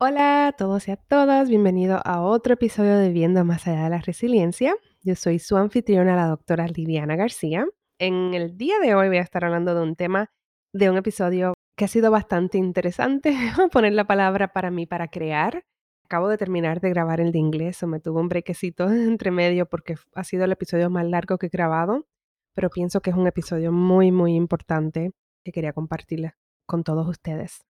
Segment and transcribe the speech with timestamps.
[0.00, 3.90] Hola a todos y a todas, bienvenido a otro episodio de Viendo más allá de
[3.90, 4.74] la resiliencia.
[5.04, 7.64] Yo soy su anfitriona, la doctora Lidiana García.
[8.00, 10.32] En el día de hoy voy a estar hablando de un tema,
[10.72, 13.36] de un episodio que ha sido bastante interesante.
[13.72, 15.64] Poner la palabra para mí, para crear.
[16.04, 19.66] Acabo de terminar de grabar el de inglés, o me tuvo un brequecito entre medio
[19.66, 22.08] porque ha sido el episodio más largo que he grabado,
[22.52, 25.12] pero pienso que es un episodio muy, muy importante
[25.44, 26.34] que quería compartirle
[26.66, 27.64] con todos ustedes.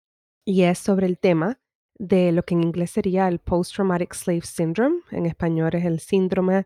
[0.46, 1.60] Y es sobre el tema
[1.96, 6.66] de lo que en inglés sería el Post-Traumatic Slave Syndrome, en español es el síndrome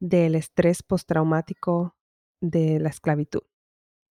[0.00, 1.96] del estrés postraumático
[2.40, 3.42] de la esclavitud.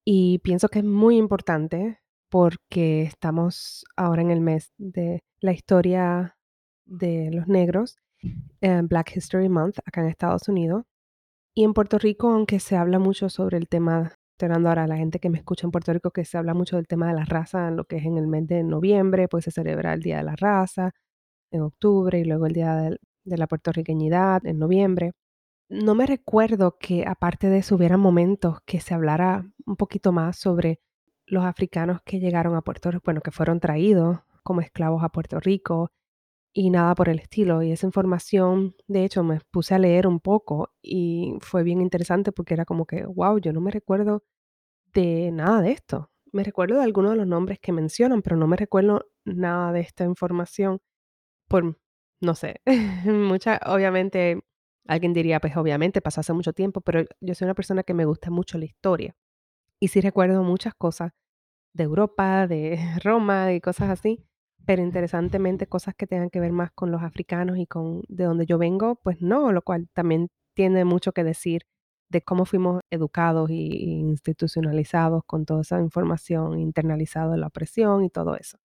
[0.05, 6.37] Y pienso que es muy importante porque estamos ahora en el mes de la historia
[6.85, 7.97] de los negros,
[8.61, 10.83] eh, Black History Month, acá en Estados Unidos.
[11.55, 14.15] Y en Puerto Rico, aunque se habla mucho sobre el tema,
[14.51, 16.87] ahora a la gente que me escucha en Puerto Rico, que se habla mucho del
[16.87, 19.93] tema de la raza, lo que es en el mes de noviembre, pues se celebra
[19.93, 20.91] el Día de la Raza
[21.51, 22.89] en octubre y luego el Día
[23.25, 25.13] de la Puertorriqueñidad en noviembre
[25.73, 30.37] no me recuerdo que aparte de eso hubiera momentos que se hablara un poquito más
[30.37, 30.79] sobre
[31.25, 35.39] los africanos que llegaron a Puerto Rico, bueno, que fueron traídos como esclavos a Puerto
[35.39, 35.91] Rico
[36.53, 37.63] y nada por el estilo.
[37.63, 42.31] Y esa información, de hecho, me puse a leer un poco y fue bien interesante
[42.31, 44.23] porque era como que, wow, yo no me recuerdo
[44.93, 46.11] de nada de esto.
[46.31, 49.81] Me recuerdo de algunos de los nombres que mencionan, pero no me recuerdo nada de
[49.81, 50.79] esta información
[51.47, 51.77] por,
[52.21, 52.61] no sé,
[53.05, 54.41] mucha, obviamente
[54.87, 58.05] Alguien diría, pues obviamente pasó hace mucho tiempo, pero yo soy una persona que me
[58.05, 59.15] gusta mucho la historia.
[59.79, 61.13] Y sí recuerdo muchas cosas
[61.73, 64.25] de Europa, de Roma y cosas así,
[64.65, 68.45] pero interesantemente cosas que tengan que ver más con los africanos y con de donde
[68.45, 71.63] yo vengo, pues no, lo cual también tiene mucho que decir
[72.13, 78.37] de cómo fuimos educados y institucionalizados con toda esa información, internalizado la opresión y todo
[78.37, 78.57] eso.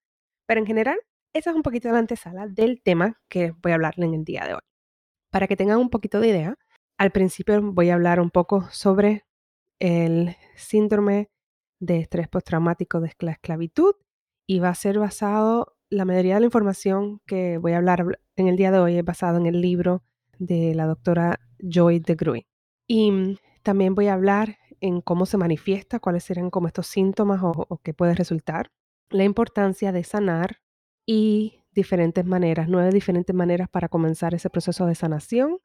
[0.46, 0.98] Pero en general,
[1.34, 4.44] esa es un poquito la antesala del tema que voy a hablarle en el día
[4.46, 4.60] de hoy.
[5.30, 6.58] Para que tengan un poquito de idea,
[6.98, 9.24] al principio voy a hablar un poco sobre
[9.78, 11.30] el síndrome
[11.80, 13.94] de estrés postraumático de la esclavitud
[14.46, 18.48] y va a ser basado, la mayoría de la información que voy a hablar en
[18.48, 20.02] el día de hoy es basado en el libro
[20.38, 22.16] de la doctora Joy de
[22.88, 27.52] Y también voy a hablar en cómo se manifiesta, cuáles serán como estos síntomas o,
[27.68, 28.72] o qué puede resultar,
[29.10, 30.60] la importancia de sanar
[31.06, 35.58] y diferentes maneras, nueve diferentes maneras para comenzar ese proceso de sanación.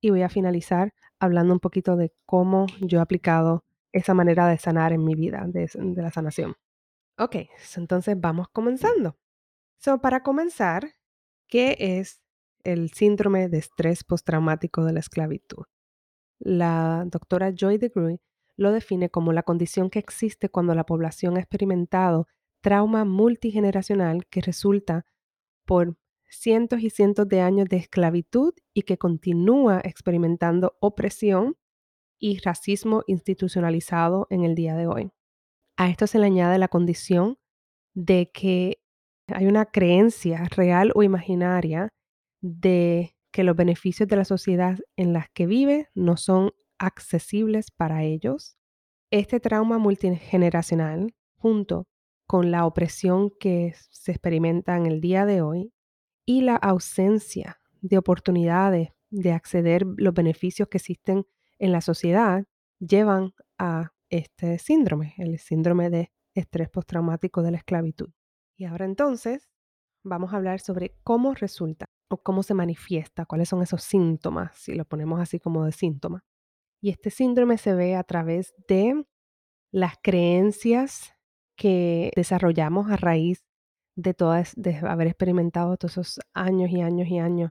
[0.00, 4.58] Y voy a finalizar hablando un poquito de cómo yo he aplicado esa manera de
[4.58, 6.56] sanar en mi vida, de, la sanación.
[7.18, 7.36] Ok,
[7.76, 9.16] entonces vamos comenzando.
[9.78, 10.94] So, para comenzar,
[11.46, 12.20] ¿qué es
[12.64, 15.64] el síndrome de estrés postraumático de la esclavitud?
[16.44, 18.20] La doctora Joy DeGruy
[18.56, 22.26] lo define como la condición que existe cuando la población ha experimentado
[22.60, 25.06] trauma multigeneracional que resulta
[25.64, 25.96] por
[26.28, 31.56] cientos y cientos de años de esclavitud y que continúa experimentando opresión
[32.18, 35.10] y racismo institucionalizado en el día de hoy.
[35.76, 37.38] A esto se le añade la condición
[37.94, 38.80] de que
[39.28, 41.88] hay una creencia real o imaginaria
[42.40, 48.02] de que los beneficios de la sociedad en las que vive no son accesibles para
[48.04, 48.56] ellos.
[49.10, 51.88] Este trauma multigeneracional, junto
[52.26, 55.72] con la opresión que se experimenta en el día de hoy
[56.24, 61.26] y la ausencia de oportunidades de acceder los beneficios que existen
[61.58, 62.44] en la sociedad,
[62.78, 68.10] llevan a este síndrome, el síndrome de estrés postraumático de la esclavitud.
[68.56, 69.48] Y ahora entonces
[70.02, 74.84] vamos a hablar sobre cómo resulta cómo se manifiesta, cuáles son esos síntomas, si lo
[74.84, 76.24] ponemos así como de síntoma.
[76.80, 79.04] Y este síndrome se ve a través de
[79.70, 81.14] las creencias
[81.56, 83.44] que desarrollamos a raíz
[83.94, 87.50] de todas, de haber experimentado todos esos años y años y años,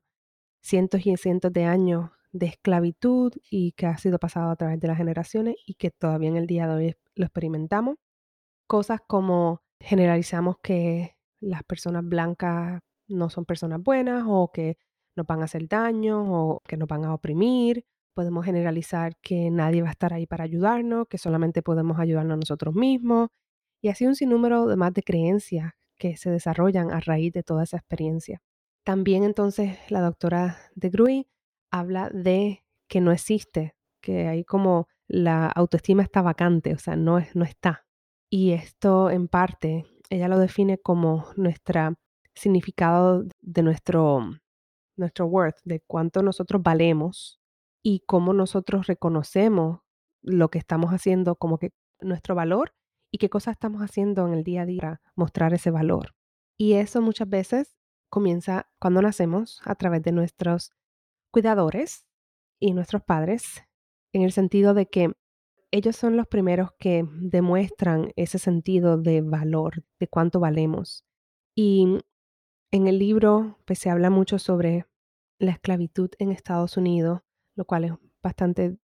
[0.61, 4.87] cientos y cientos de años de esclavitud y que ha sido pasado a través de
[4.87, 7.97] las generaciones y que todavía en el día de hoy lo experimentamos.
[8.67, 12.81] Cosas como generalizamos que las personas blancas
[13.11, 14.77] no son personas buenas o que
[15.15, 19.81] nos van a hacer daño o que nos van a oprimir podemos generalizar que nadie
[19.81, 23.29] va a estar ahí para ayudarnos, que solamente podemos ayudarnos nosotros mismos,
[23.81, 27.63] y así un sinnúmero de más de creencias que se desarrollan a raíz de toda
[27.63, 28.41] esa experiencia.
[28.83, 31.27] También entonces la doctora de Gruy
[31.71, 37.17] habla de que no existe, que hay como la autoestima está vacante, o sea, no,
[37.17, 37.85] es, no está.
[38.29, 41.95] Y esto en parte, ella lo define como nuestro
[42.35, 44.21] significado de nuestro,
[44.97, 47.39] nuestro worth, de cuánto nosotros valemos
[47.83, 49.79] y cómo nosotros reconocemos
[50.21, 52.73] lo que estamos haciendo, como que nuestro valor
[53.11, 56.13] y qué cosas estamos haciendo en el día a día para mostrar ese valor.
[56.57, 57.75] Y eso muchas veces
[58.09, 60.71] comienza cuando nacemos a través de nuestros
[61.31, 62.05] cuidadores
[62.59, 63.63] y nuestros padres,
[64.13, 65.13] en el sentido de que
[65.71, 71.05] ellos son los primeros que demuestran ese sentido de valor, de cuánto valemos.
[71.55, 71.99] Y
[72.71, 74.85] en el libro pues, se habla mucho sobre
[75.39, 77.21] la esclavitud en Estados Unidos,
[77.55, 77.91] lo cual es
[78.23, 78.77] bastante,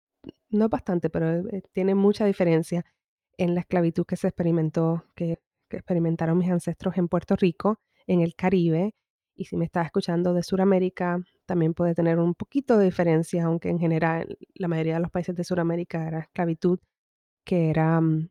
[0.49, 2.85] no bastante, pero eh, tiene mucha diferencia
[3.37, 5.39] en la esclavitud que se experimentó, que,
[5.69, 8.95] que experimentaron mis ancestros en Puerto Rico, en el Caribe,
[9.35, 13.69] y si me estás escuchando de Sudamérica, también puede tener un poquito de diferencia, aunque
[13.69, 16.79] en general la mayoría de los países de Sudamérica era esclavitud
[17.45, 18.29] que era mm,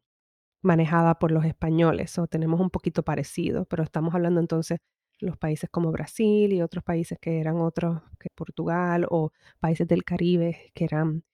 [0.62, 4.80] manejada por los españoles, o tenemos un poquito parecido, pero estamos hablando entonces
[5.18, 10.04] los países como Brasil y otros países que eran otros, que Portugal o países del
[10.04, 11.24] Caribe que eran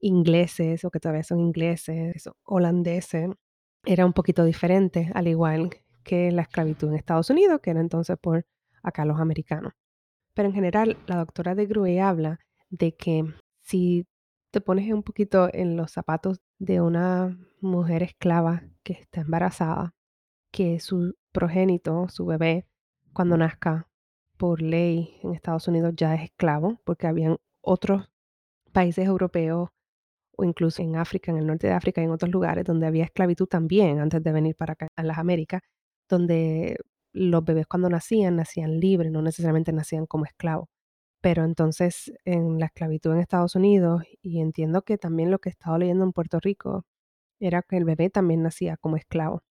[0.00, 3.30] ingleses o que todavía son ingleses, holandeses,
[3.84, 5.70] era un poquito diferente, al igual
[6.04, 8.46] que la esclavitud en Estados Unidos, que era entonces por
[8.82, 9.72] acá los americanos.
[10.34, 12.40] Pero en general, la doctora de Grue habla
[12.70, 13.24] de que
[13.60, 14.06] si
[14.50, 19.94] te pones un poquito en los zapatos de una mujer esclava que está embarazada,
[20.50, 22.66] que su progénito, su bebé,
[23.12, 23.88] cuando nazca
[24.36, 28.10] por ley en Estados Unidos ya es esclavo, porque habían otros
[28.72, 29.70] países europeos
[30.36, 33.04] o incluso en África, en el norte de África y en otros lugares donde había
[33.04, 35.62] esclavitud también antes de venir para acá, a las Américas,
[36.08, 36.76] donde
[37.12, 40.68] los bebés cuando nacían, nacían libres, no necesariamente nacían como esclavos.
[41.20, 45.52] Pero entonces en la esclavitud en Estados Unidos, y entiendo que también lo que he
[45.52, 46.84] estado leyendo en Puerto Rico,
[47.40, 49.42] era que el bebé también nacía como esclavo.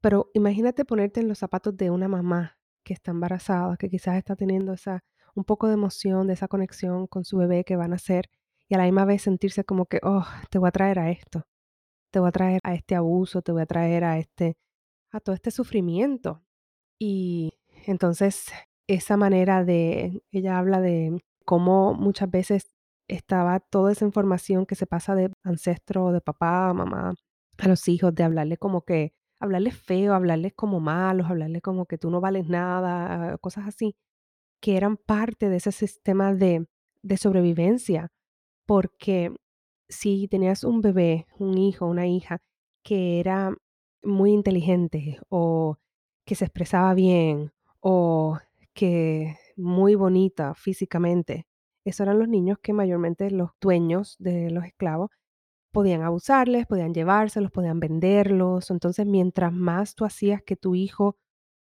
[0.00, 4.36] Pero imagínate ponerte en los zapatos de una mamá que está embarazada, que quizás está
[4.36, 7.88] teniendo esa un poco de emoción, de esa conexión con su bebé que va a
[7.88, 8.28] nacer
[8.68, 11.46] y a la misma vez sentirse como que, oh, te voy a traer a esto,
[12.10, 14.56] te voy a traer a este abuso, te voy a traer a este,
[15.10, 16.42] a todo este sufrimiento.
[16.98, 18.46] Y entonces
[18.86, 22.74] esa manera de, ella habla de cómo muchas veces
[23.08, 27.14] estaba toda esa información que se pasa de ancestro, de papá, mamá,
[27.58, 31.98] a los hijos, de hablarle como que, hablarles feo, hablarles como malos, hablarles como que
[31.98, 33.96] tú no vales nada, cosas así,
[34.60, 36.66] que eran parte de ese sistema de,
[37.02, 38.12] de sobrevivencia,
[38.66, 39.34] porque
[39.88, 42.38] si tenías un bebé, un hijo, una hija,
[42.84, 43.52] que era
[44.04, 45.76] muy inteligente o
[46.24, 48.38] que se expresaba bien o
[48.74, 51.46] que muy bonita físicamente,
[51.84, 55.10] esos eran los niños que mayormente los dueños de los esclavos
[55.72, 58.70] podían abusarles, podían llevárselos, podían venderlos.
[58.70, 61.16] Entonces, mientras más tú hacías que tu hijo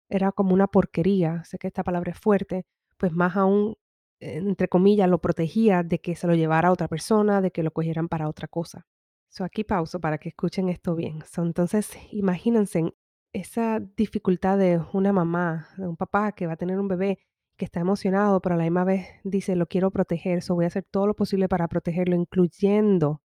[0.08, 2.66] era como una porquería, sé que esta palabra es fuerte,
[2.98, 3.76] pues más aún,
[4.20, 7.72] entre comillas, lo protegía de que se lo llevara a otra persona, de que lo
[7.72, 8.86] cogieran para otra cosa.
[9.28, 11.22] So, aquí pauso para que escuchen esto bien.
[11.26, 12.94] So, entonces, imagínense
[13.32, 17.18] esa dificultad de una mamá, de un papá que va a tener un bebé
[17.56, 20.68] que está emocionado, pero a la misma vez dice, lo quiero proteger, so voy a
[20.68, 23.22] hacer todo lo posible para protegerlo, incluyendo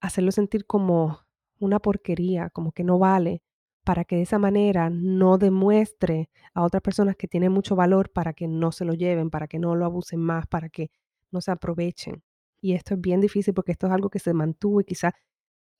[0.00, 1.20] hacerlo sentir como
[1.58, 3.42] una porquería, como que no vale,
[3.84, 8.32] para que de esa manera no demuestre a otras personas que tiene mucho valor para
[8.32, 10.90] que no se lo lleven, para que no lo abusen más, para que
[11.30, 12.22] no se aprovechen.
[12.60, 15.14] Y esto es bien difícil porque esto es algo que se mantuvo y quizás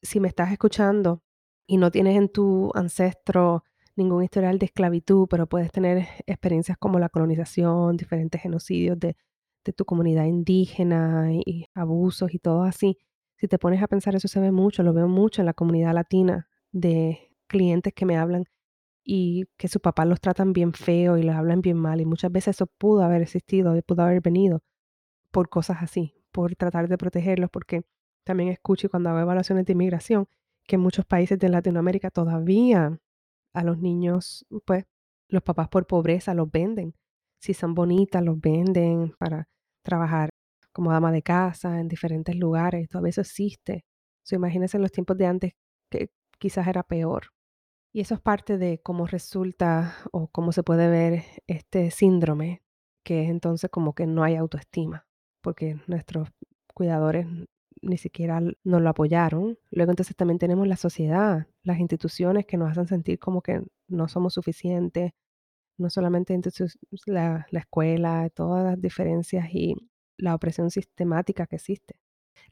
[0.02, 1.22] si me estás escuchando
[1.66, 3.64] y no tienes en tu ancestro
[3.96, 9.16] ningún historial de esclavitud, pero puedes tener experiencias como la colonización, diferentes genocidios de,
[9.64, 12.98] de tu comunidad indígena y abusos y todo así.
[13.40, 15.94] Si te pones a pensar, eso se ve mucho, lo veo mucho en la comunidad
[15.94, 18.44] latina de clientes que me hablan
[19.02, 22.02] y que sus papás los tratan bien feo y los hablan bien mal.
[22.02, 24.62] Y muchas veces eso pudo haber existido y pudo haber venido
[25.30, 27.82] por cosas así, por tratar de protegerlos, porque
[28.24, 30.28] también escucho cuando hago evaluaciones de inmigración
[30.66, 33.00] que en muchos países de Latinoamérica todavía
[33.54, 34.84] a los niños, pues
[35.28, 36.94] los papás por pobreza los venden.
[37.40, 39.48] Si son bonitas, los venden para
[39.82, 40.28] trabajar
[40.72, 42.88] como dama de casa en diferentes lugares.
[42.88, 43.84] Todo eso existe.
[44.22, 45.52] So, imagínense en los tiempos de antes
[45.90, 47.26] que quizás era peor.
[47.92, 52.62] Y eso es parte de cómo resulta o cómo se puede ver este síndrome,
[53.04, 55.06] que es entonces como que no hay autoestima,
[55.42, 56.28] porque nuestros
[56.74, 57.26] cuidadores
[57.82, 59.58] ni siquiera nos lo apoyaron.
[59.70, 64.08] Luego entonces también tenemos la sociedad, las instituciones que nos hacen sentir como que no
[64.08, 65.12] somos suficientes,
[65.78, 69.74] no solamente entonces la, la escuela, todas las diferencias y
[70.20, 71.96] la opresión sistemática que existe.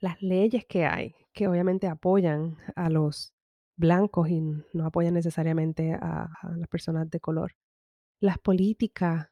[0.00, 3.34] Las leyes que hay, que obviamente apoyan a los
[3.76, 7.52] blancos y no apoyan necesariamente a, las personas de color.
[8.20, 9.28] Las políticas,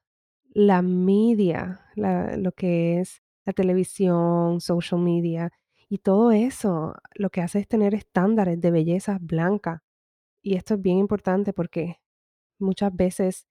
[0.54, 5.50] la media, lo que es la televisión, social media
[5.88, 9.82] y todo eso, lo que hace es tener estándares de belleza blanca.
[10.42, 12.00] Y esto es bien importante porque
[12.58, 13.46] muchas veces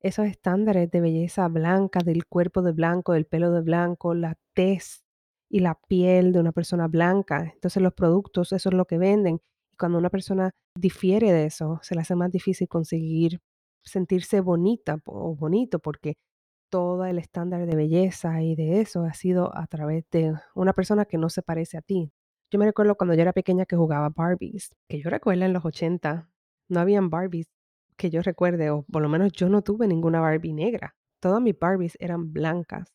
[0.00, 5.04] esos estándares de belleza blanca, del cuerpo de blanco, del pelo de blanco, la tez
[5.50, 7.50] y la piel de una persona blanca.
[7.54, 9.40] Entonces los productos, eso es lo que venden.
[9.72, 13.40] Y cuando una persona difiere de eso, se le hace más difícil conseguir
[13.82, 16.16] sentirse bonita o bonito porque
[16.70, 21.06] todo el estándar de belleza y de eso ha sido a través de una persona
[21.06, 22.12] que no se parece a ti.
[22.50, 25.64] Yo me recuerdo cuando yo era pequeña que jugaba Barbies, que yo recuerdo en los
[25.64, 26.30] 80
[26.68, 27.48] no habían Barbies
[27.98, 30.96] que yo recuerde, o por lo menos yo no tuve ninguna Barbie negra.
[31.20, 32.94] Todas mis Barbies eran blancas.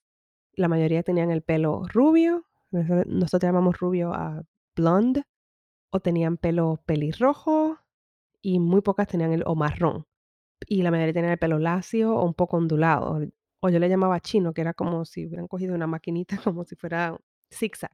[0.56, 4.44] La mayoría tenían el pelo rubio, nosotros llamamos rubio a
[4.76, 5.24] blonde,
[5.92, 7.78] o tenían pelo pelirrojo
[8.42, 10.08] y muy pocas tenían el o marrón.
[10.68, 13.20] Y la mayoría tenían el pelo lacio o un poco ondulado.
[13.62, 16.76] O yo le llamaba chino, que era como si hubieran cogido una maquinita, como si
[16.76, 17.20] fuera
[17.52, 17.92] zigzag.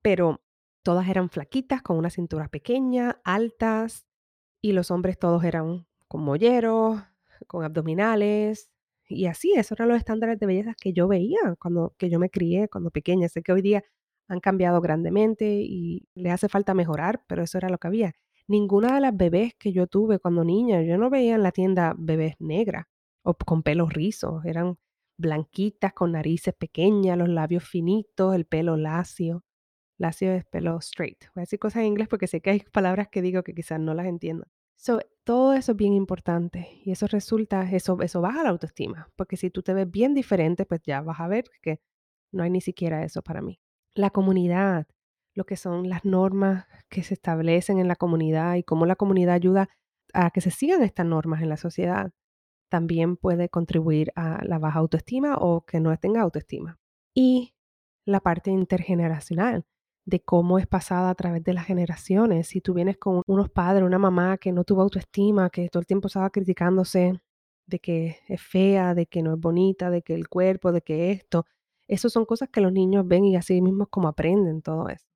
[0.00, 0.40] Pero
[0.82, 4.06] todas eran flaquitas, con una cintura pequeña, altas,
[4.62, 7.00] y los hombres todos eran con molleros,
[7.46, 8.70] con abdominales,
[9.08, 12.28] y así, esos eran los estándares de belleza que yo veía cuando que yo me
[12.28, 13.28] crié cuando pequeña.
[13.30, 13.82] Sé que hoy día
[14.28, 18.12] han cambiado grandemente y le hace falta mejorar, pero eso era lo que había.
[18.46, 21.94] Ninguna de las bebés que yo tuve cuando niña, yo no veía en la tienda
[21.96, 22.84] bebés negras
[23.22, 24.76] o con pelos rizos, eran
[25.16, 29.44] blanquitas, con narices pequeñas, los labios finitos, el pelo lacio.
[29.98, 31.24] Lacio es pelo straight.
[31.34, 33.80] Voy a decir cosas en inglés porque sé que hay palabras que digo que quizás
[33.80, 34.44] no las entiendo.
[34.76, 39.36] So, todo eso es bien importante y eso resulta, eso, eso baja la autoestima, porque
[39.36, 41.80] si tú te ves bien diferente, pues ya vas a ver que
[42.32, 43.60] no hay ni siquiera eso para mí.
[43.94, 44.86] La comunidad,
[45.34, 49.34] lo que son las normas que se establecen en la comunidad y cómo la comunidad
[49.34, 49.68] ayuda
[50.12, 52.12] a que se sigan estas normas en la sociedad,
[52.68, 56.78] también puede contribuir a la baja autoestima o que no tenga autoestima.
[57.14, 57.54] Y
[58.06, 59.66] la parte intergeneracional
[60.04, 62.48] de cómo es pasada a través de las generaciones.
[62.48, 65.86] Si tú vienes con unos padres, una mamá que no tuvo autoestima, que todo el
[65.86, 67.20] tiempo estaba criticándose
[67.66, 71.12] de que es fea, de que no es bonita, de que el cuerpo, de que
[71.12, 71.46] esto,
[71.88, 75.06] eso son cosas que los niños ven y así mismo es como aprenden todo eso.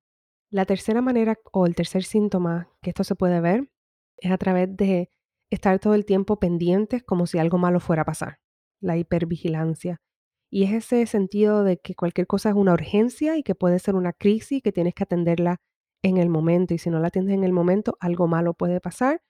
[0.49, 3.69] La tercera manera o el tercer síntoma que esto se puede ver
[4.17, 5.09] es a través de
[5.49, 8.39] estar todo el tiempo pendientes como si algo malo fuera a pasar,
[8.79, 10.01] la hipervigilancia.
[10.49, 13.95] Y es ese sentido de que cualquier cosa es una urgencia y que puede ser
[13.95, 15.57] una crisis que tienes que atenderla
[16.03, 16.73] en el momento.
[16.73, 19.21] Y si no la atiendes en el momento, algo malo puede pasar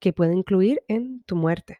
[0.00, 1.78] que puede incluir en tu muerte.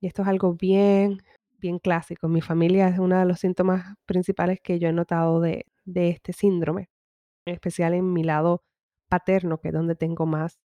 [0.00, 1.18] Y esto es algo bien,
[1.58, 2.28] bien clásico.
[2.28, 6.32] Mi familia es uno de los síntomas principales que yo he notado de, de este
[6.32, 6.88] síndrome,
[7.46, 8.62] en especial en mi lado
[9.08, 10.58] paterno, que es donde tengo más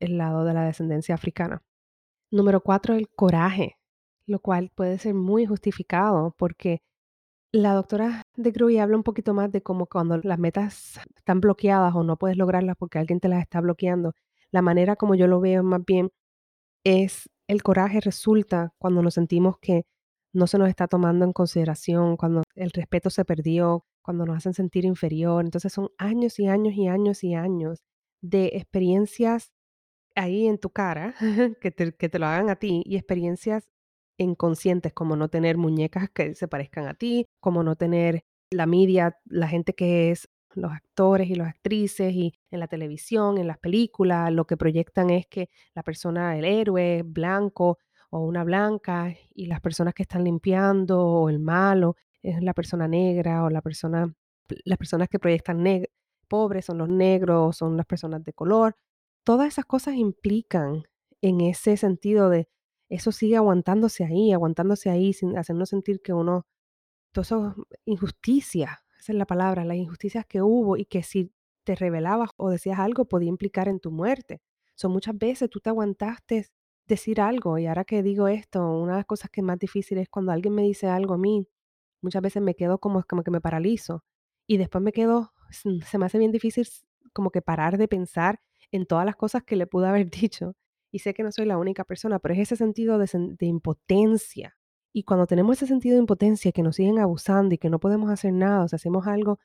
[0.00, 1.62] el lado de la descendencia africana.
[2.30, 3.78] Número cuatro, el coraje,
[4.26, 6.82] lo cual puede ser muy justificado porque
[7.52, 11.94] la doctora de Gruy habla un poquito más de cómo cuando las metas están bloqueadas
[11.94, 14.14] o no puedes lograrlas porque alguien te las está bloqueando.
[14.50, 16.10] La manera como yo lo veo más bien
[16.84, 19.84] es el coraje resulta cuando nos sentimos que
[20.34, 24.54] no se nos está tomando en consideración, cuando el respeto se perdió, cuando nos hacen
[24.54, 25.44] sentir inferior.
[25.44, 27.80] Entonces son años y años y años y años
[28.20, 29.52] de experiencias
[30.16, 31.14] ahí en tu cara,
[31.60, 33.68] que te, que te lo hagan a ti, y experiencias
[34.18, 39.18] inconscientes como no tener muñecas que se parezcan a ti, como no tener la media,
[39.26, 43.58] la gente que es los actores y las actrices y en la televisión, en las
[43.58, 47.78] películas, lo que proyectan es que la persona, el héroe blanco
[48.10, 52.88] o una blanca y las personas que están limpiando o el malo es la persona
[52.88, 54.12] negra o la persona,
[54.64, 55.62] las personas que proyectan
[56.28, 58.76] pobres son los negros, son las personas de color.
[59.24, 60.82] Todas esas cosas implican
[61.22, 62.48] en ese sentido de
[62.88, 66.46] eso sigue aguantándose ahí, aguantándose ahí, sin hacernos sentir que uno,
[67.12, 67.54] todas esas
[67.84, 71.32] injusticias, esa es la palabra, las injusticias que hubo y que si
[71.64, 74.40] te revelabas o decías algo podía implicar en tu muerte.
[74.74, 76.46] Son muchas veces tú te aguantaste
[76.86, 79.98] decir algo y ahora que digo esto, una de las cosas que es más difícil
[79.98, 81.46] es cuando alguien me dice algo a mí,
[82.00, 84.02] muchas veces me quedo como, como que me paralizo
[84.46, 86.66] y después me quedo, se me hace bien difícil
[87.12, 88.40] como que parar de pensar
[88.72, 90.54] en todas las cosas que le pude haber dicho
[90.90, 94.56] y sé que no soy la única persona, pero es ese sentido de, impotencia.
[94.92, 98.10] Y cuando tenemos ese sentido de impotencia que nos siguen abusando y que no podemos
[98.10, 99.38] hacer nada, o sea, hacemos algo,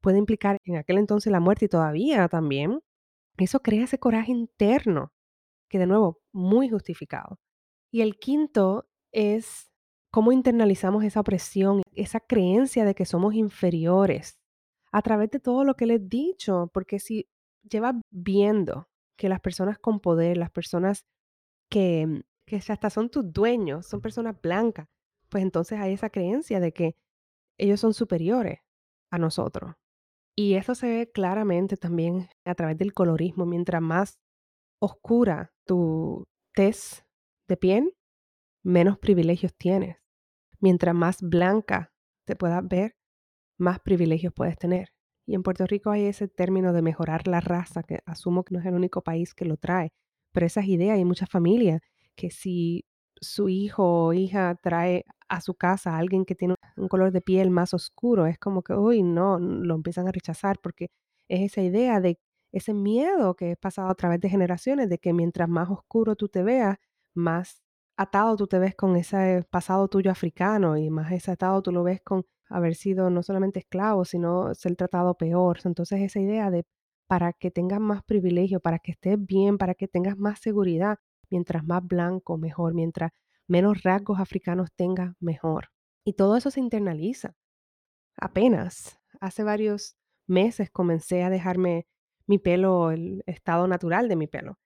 [0.00, 2.80] puede implicar en aquel entonces la muerte y todavía también,
[3.36, 5.12] eso crea ese coraje interno,
[5.68, 7.38] que de nuevo, muy justificado.
[7.90, 9.70] Y el quinto es
[10.10, 14.38] cómo internalizamos esa opresión, esa creencia de que somos inferiores
[14.92, 17.28] a través de todo lo que les he dicho, porque si
[17.68, 21.06] llevas viendo que las personas con poder, las personas
[21.70, 24.88] que, que hasta son tus dueños, son personas blancas,
[25.28, 26.96] pues entonces hay esa creencia de que
[27.58, 28.60] ellos son superiores
[29.10, 29.74] a nosotros.
[30.36, 33.46] Y eso se ve claramente también a través del colorismo.
[33.46, 34.18] Mientras más
[34.80, 37.06] oscura tu tez
[37.48, 37.96] de piel,
[38.62, 39.96] menos privilegios tienes.
[40.60, 41.92] Mientras más blanca
[42.26, 42.96] te puedas ver,
[43.58, 44.95] más privilegios puedes tener.
[45.26, 48.60] Y en Puerto Rico hay ese término de mejorar la raza, que asumo que no
[48.60, 49.92] es el único país que lo trae,
[50.32, 51.80] pero esas ideas hay muchas familias
[52.14, 52.84] que si
[53.20, 57.20] su hijo o hija trae a su casa a alguien que tiene un color de
[57.22, 60.88] piel más oscuro, es como que, uy, no, lo empiezan a rechazar porque
[61.28, 62.18] es esa idea de
[62.52, 66.28] ese miedo que es pasado a través de generaciones, de que mientras más oscuro tú
[66.28, 66.76] te veas,
[67.14, 67.62] más
[67.96, 71.82] atado tú te ves con ese pasado tuyo africano y más ese atado tú lo
[71.82, 75.58] ves con haber sido no solamente esclavo, sino ser tratado peor.
[75.64, 76.64] Entonces esa idea de
[77.08, 80.98] para que tengas más privilegio, para que estés bien, para que tengas más seguridad,
[81.30, 83.12] mientras más blanco, mejor, mientras
[83.48, 85.68] menos rasgos africanos tengas, mejor.
[86.04, 87.34] Y todo eso se internaliza.
[88.16, 91.86] Apenas hace varios meses comencé a dejarme
[92.26, 94.58] mi pelo, el estado natural de mi pelo.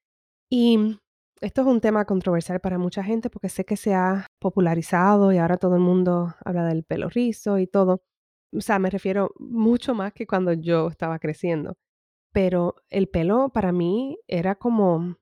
[0.48, 0.98] Y
[1.40, 5.38] esto es un tema controversial para mucha gente porque sé que se ha popularizado y
[5.38, 8.02] ahora todo el mundo habla del pelo rizo y todo.
[8.52, 11.76] O sea, me refiero mucho más que cuando yo estaba creciendo.
[12.32, 15.16] Pero el pelo para mí era como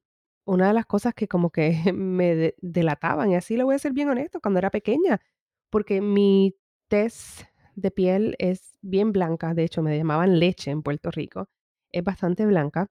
[0.46, 3.92] una de las cosas que como que me delataban, y así lo voy a ser
[3.92, 5.20] bien honesto, cuando era pequeña,
[5.70, 6.56] porque mi
[6.88, 7.46] tez
[7.76, 11.48] de piel es bien blanca, de hecho me llamaban leche en Puerto Rico,
[11.92, 12.88] es bastante blanca,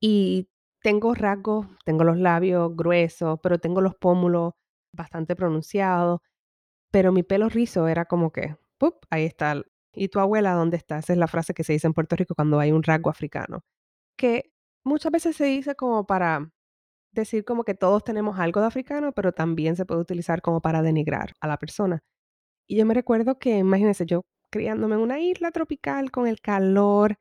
[0.00, 0.48] y
[0.82, 4.52] tengo rasgos, tengo los labios gruesos, pero tengo los pómulos
[4.94, 6.20] bastante pronunciados,
[6.92, 9.04] pero mi pelo rizo era como que, ¡pup!
[9.10, 9.62] Ahí está.
[9.94, 10.98] ¿Y tu abuela dónde está?
[10.98, 13.62] Esa es la frase que se dice en Puerto Rico cuando hay un rasgo africano,
[14.18, 14.52] que
[14.84, 16.50] muchas veces se dice como para
[17.12, 20.82] decir como que todos tenemos algo de africano, pero también se puede utilizar como para
[20.82, 22.00] denigrar a la persona.
[22.68, 27.16] Y yo me recuerdo que, imagínense, yo criándome en una isla tropical con el calor,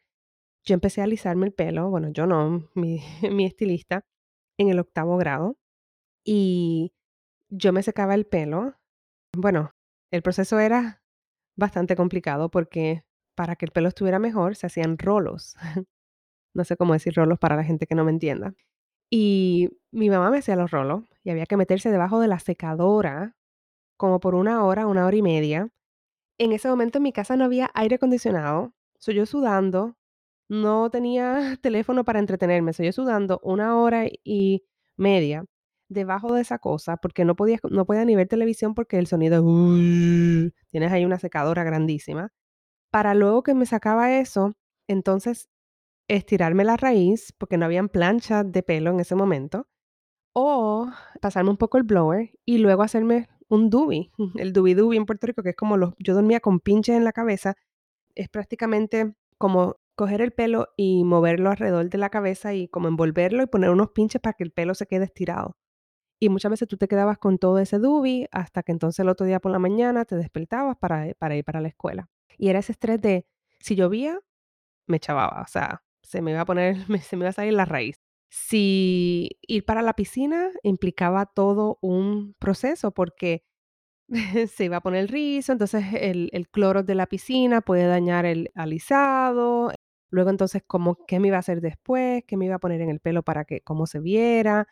[0.68, 3.00] yo empecé a alisarme el pelo, bueno, yo no, mi,
[3.32, 4.06] mi estilista,
[4.58, 5.58] en el octavo grado,
[6.26, 6.94] y
[7.50, 8.76] yo me secaba el pelo.
[9.36, 9.72] Bueno,
[10.12, 11.02] el proceso era
[11.56, 15.56] bastante complicado porque para que el pelo estuviera mejor se hacían rolos.
[16.54, 18.54] no sé cómo decir rolos para la gente que no me entienda.
[19.10, 23.38] Y mi mamá me hacía los rolos y había que meterse debajo de la secadora
[23.98, 25.70] como por una hora, una hora y media.
[26.40, 29.98] En ese momento en mi casa no había aire acondicionado, soy yo sudando,
[30.50, 34.64] no tenía teléfono para entretenerme, soy sudando una hora y
[34.98, 35.46] media
[35.90, 39.38] debajo de esa cosa porque no podía, no podía ni ver televisión porque el sonido
[39.38, 40.54] es...
[40.70, 42.32] Tienes ahí una secadora grandísima.
[42.92, 44.56] Para luego que me sacaba eso,
[44.88, 45.50] entonces
[46.08, 49.68] estirarme la raíz, porque no habían planchas de pelo en ese momento,
[50.34, 50.90] o
[51.22, 55.28] pasarme un poco el blower y luego hacerme un dubi, el dubi dubi en Puerto
[55.28, 57.56] Rico, que es como los, yo dormía con pinches en la cabeza,
[58.16, 63.44] es prácticamente como coger el pelo y moverlo alrededor de la cabeza y como envolverlo
[63.44, 65.58] y poner unos pinches para que el pelo se quede estirado.
[66.20, 69.26] Y muchas veces tú te quedabas con todo ese dubi hasta que entonces el otro
[69.26, 72.10] día por la mañana te despertabas para, para ir para la escuela.
[72.38, 73.26] Y era ese estrés de,
[73.60, 74.20] si llovía,
[74.88, 77.66] me chavaba, o sea, se me iba a poner, se me iba a salir la
[77.66, 77.98] raíz.
[78.30, 83.44] Si ir para la piscina implicaba todo un proceso porque
[84.48, 88.26] se iba a poner el rizo, entonces el, el, cloro de la piscina puede dañar
[88.26, 89.72] el alisado.
[90.10, 92.24] Luego entonces, ¿cómo, ¿qué me iba a hacer después?
[92.28, 94.68] ¿Qué me iba a poner en el pelo para que cómo se viera?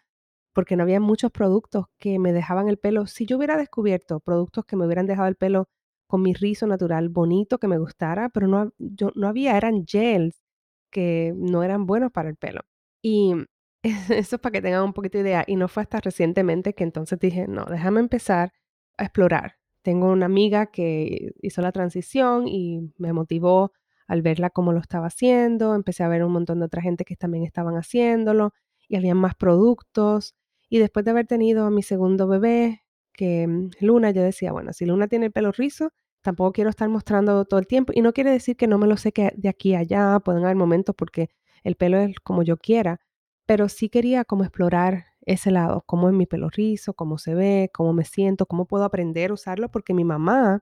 [0.53, 3.07] Porque no había muchos productos que me dejaban el pelo.
[3.07, 5.67] Si yo hubiera descubierto productos que me hubieran dejado el pelo
[6.07, 10.41] con mi rizo natural bonito, que me gustara, pero no, yo, no había, eran gels
[10.91, 12.61] que no eran buenos para el pelo.
[13.01, 13.33] Y
[13.83, 15.43] eso es para que tengan un poquito de idea.
[15.47, 18.53] Y no fue hasta recientemente que entonces dije, no, déjame empezar
[18.97, 19.55] a explorar.
[19.81, 23.71] Tengo una amiga que hizo la transición y me motivó
[24.07, 25.75] al verla cómo lo estaba haciendo.
[25.75, 28.53] Empecé a ver un montón de otra gente que también estaban haciéndolo
[28.87, 30.35] y había más productos.
[30.69, 34.73] Y después de haber tenido a mi segundo bebé, que mm, Luna, yo decía, bueno,
[34.73, 35.91] si Luna tiene el pelo rizo,
[36.21, 37.93] tampoco quiero estar mostrando todo el tiempo.
[37.95, 40.55] Y no quiere decir que no me lo seque de aquí a allá, pueden haber
[40.55, 41.29] momentos porque
[41.63, 42.99] el pelo es como yo quiera,
[43.45, 47.71] pero sí quería como explorar ese lado, cómo es mi pelo rizo, cómo se ve,
[47.73, 50.61] cómo me siento, cómo puedo aprender a usarlo, porque mi mamá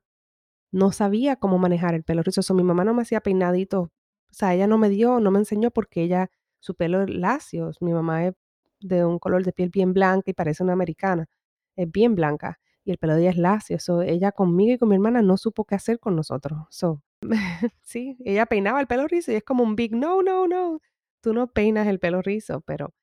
[0.74, 2.54] no sabía cómo manejar el pelo rizo.
[2.56, 3.88] mi mamá no me hacía peinaditos.
[3.88, 7.72] O sea, ella no me dio, no me enseñó porque ella, su pelo es lacio.
[7.80, 8.34] Mi mamá es
[8.82, 11.28] de un color de piel bien blanca y parece una americana.
[11.76, 13.80] Es bien blanca y el pelo de ella es lacio.
[13.80, 16.60] So, ella conmigo y con mi hermana no supo qué hacer con nosotros.
[16.72, 17.04] So,
[17.84, 20.80] sí, ella peinaba el pelo rizo y es como un big no, no, no.
[21.22, 22.94] Tú no peinas el pelo rizo, pero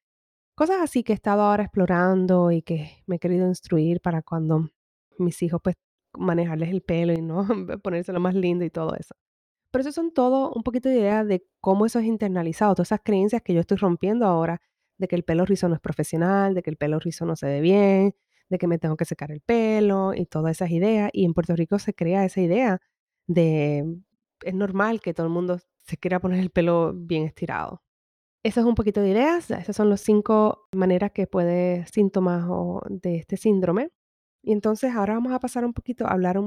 [0.56, 4.70] cosas así que he estado ahora explorando y que me he querido instruir para cuando
[5.18, 5.76] mis hijos pues
[6.18, 7.46] manejarles el pelo y no
[7.82, 9.14] ponérselo más lindo y todo eso.
[9.70, 13.00] Pero eso son todo un poquito de idea de cómo eso es internalizado, todas esas
[13.04, 14.60] creencias que yo estoy rompiendo ahora
[14.98, 17.46] de que el pelo rizo no es profesional, de que el pelo rizo no se
[17.46, 18.14] ve bien,
[18.48, 21.10] de que me tengo que secar el pelo y todas esas ideas.
[21.12, 22.80] Y en Puerto Rico se crea esa idea
[23.26, 23.84] de
[24.44, 27.82] es normal que todo el mundo se quiera poner el pelo bien estirado.
[28.42, 29.50] Eso es un poquito de ideas.
[29.50, 32.46] Esas son las cinco maneras que puede síntomas
[32.88, 33.90] de este síndrome.
[34.42, 36.38] Y entonces ahora vamos a pasar un poquito a hablar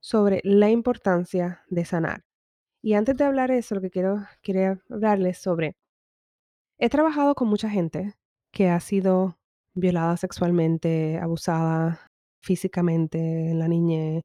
[0.00, 2.24] sobre la importancia de sanar.
[2.82, 5.76] Y antes de hablar eso, lo que quiero, quiero hablarles sobre,
[6.78, 8.14] he trabajado con mucha gente
[8.52, 9.36] que ha sido
[9.74, 12.06] violada sexualmente, abusada
[12.42, 13.18] físicamente
[13.50, 14.22] en la niñez,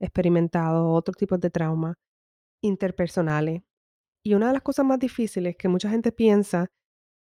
[0.00, 1.94] experimentado otro tipo de trauma
[2.62, 3.62] interpersonales.
[4.24, 6.68] Y una de las cosas más difíciles que mucha gente piensa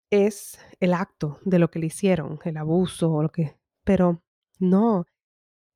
[0.10, 3.56] es el acto de lo que le hicieron, el abuso o lo que...
[3.86, 4.22] Pero
[4.60, 5.06] no,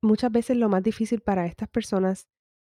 [0.06, 2.28] muchas veces lo más difícil para estas personas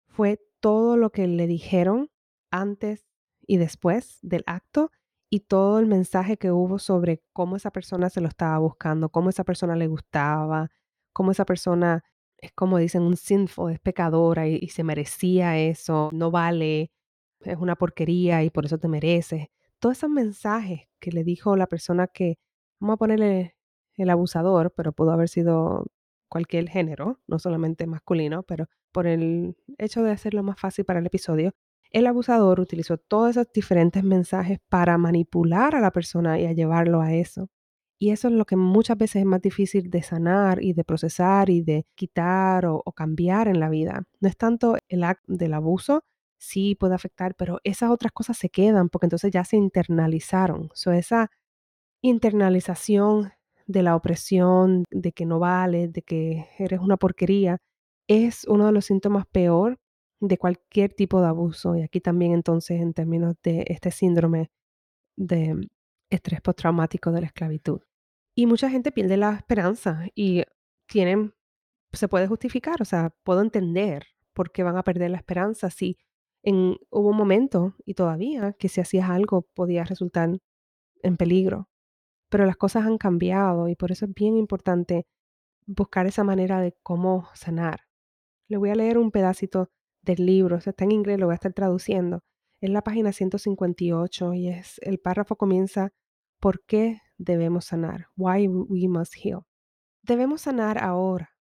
[0.09, 2.11] fue todo lo que le dijeron
[2.51, 3.07] antes
[3.47, 4.91] y después del acto
[5.31, 9.31] y todo el mensaje que hubo sobre cómo esa persona se lo estaba buscando, cómo
[9.31, 10.71] esa persona le gustaba,
[11.13, 12.05] cómo esa persona
[12.39, 16.93] es como dicen un sinful, es pecadora y, se merecía eso, no vale,
[17.41, 19.49] es una porquería y por eso te mereces.
[19.79, 22.39] Todos esos mensajes que le dijo la persona que,
[22.81, 23.57] vamos a ponerle
[23.97, 25.87] el abusador, pero pudo haber sido
[26.35, 31.07] cualquier género, no solamente masculino, pero por el hecho de hacerlo más fácil para el
[31.07, 31.53] episodio,
[31.93, 37.01] el abusador utilizó todos esos diferentes mensajes para manipular a la persona y a llevarlo
[37.01, 37.51] a eso.
[38.01, 41.51] Y eso es lo que muchas veces es más difícil de sanar y de procesar
[41.51, 44.03] y de quitar o, cambiar en la vida.
[44.19, 46.03] No es tanto el acto del abuso,
[46.37, 50.69] sí puede afectar, pero esas otras cosas se quedan porque entonces ya se internalizaron.
[50.75, 51.31] So, esa
[52.03, 53.31] internalización
[53.67, 57.59] de la opresión, de que no vales, de que eres una porquería,
[58.09, 59.79] es uno de los síntomas peor
[60.21, 61.77] de cualquier tipo de abuso.
[61.77, 64.51] Y aquí también entonces en términos de este síndrome
[65.17, 65.69] de
[66.11, 67.81] estrés postraumático de la esclavitud.
[68.35, 70.43] Y mucha gente pierde la esperanza y
[70.87, 71.35] tienen,
[71.93, 75.97] se puede justificar, o sea, puedo entender por qué van a perder la esperanza si
[76.43, 80.31] en, hubo un momento y todavía que si hacías algo podía resultar
[81.03, 81.69] en peligro.
[82.35, 85.07] Pero las cosas han cambiado y por eso es bien importante
[85.67, 87.83] buscar esa manera de cómo sanar.
[88.49, 89.71] Le voy a leer un pedacito
[90.03, 92.25] del libro, está en inglés, lo voy a estar traduciendo.
[92.61, 95.93] Es la página 158 y es el párrafo comienza
[96.41, 98.09] ¿Por qué debemos sanar?
[98.17, 99.43] Why we must heal.
[100.03, 101.37] Debemos sanar ahora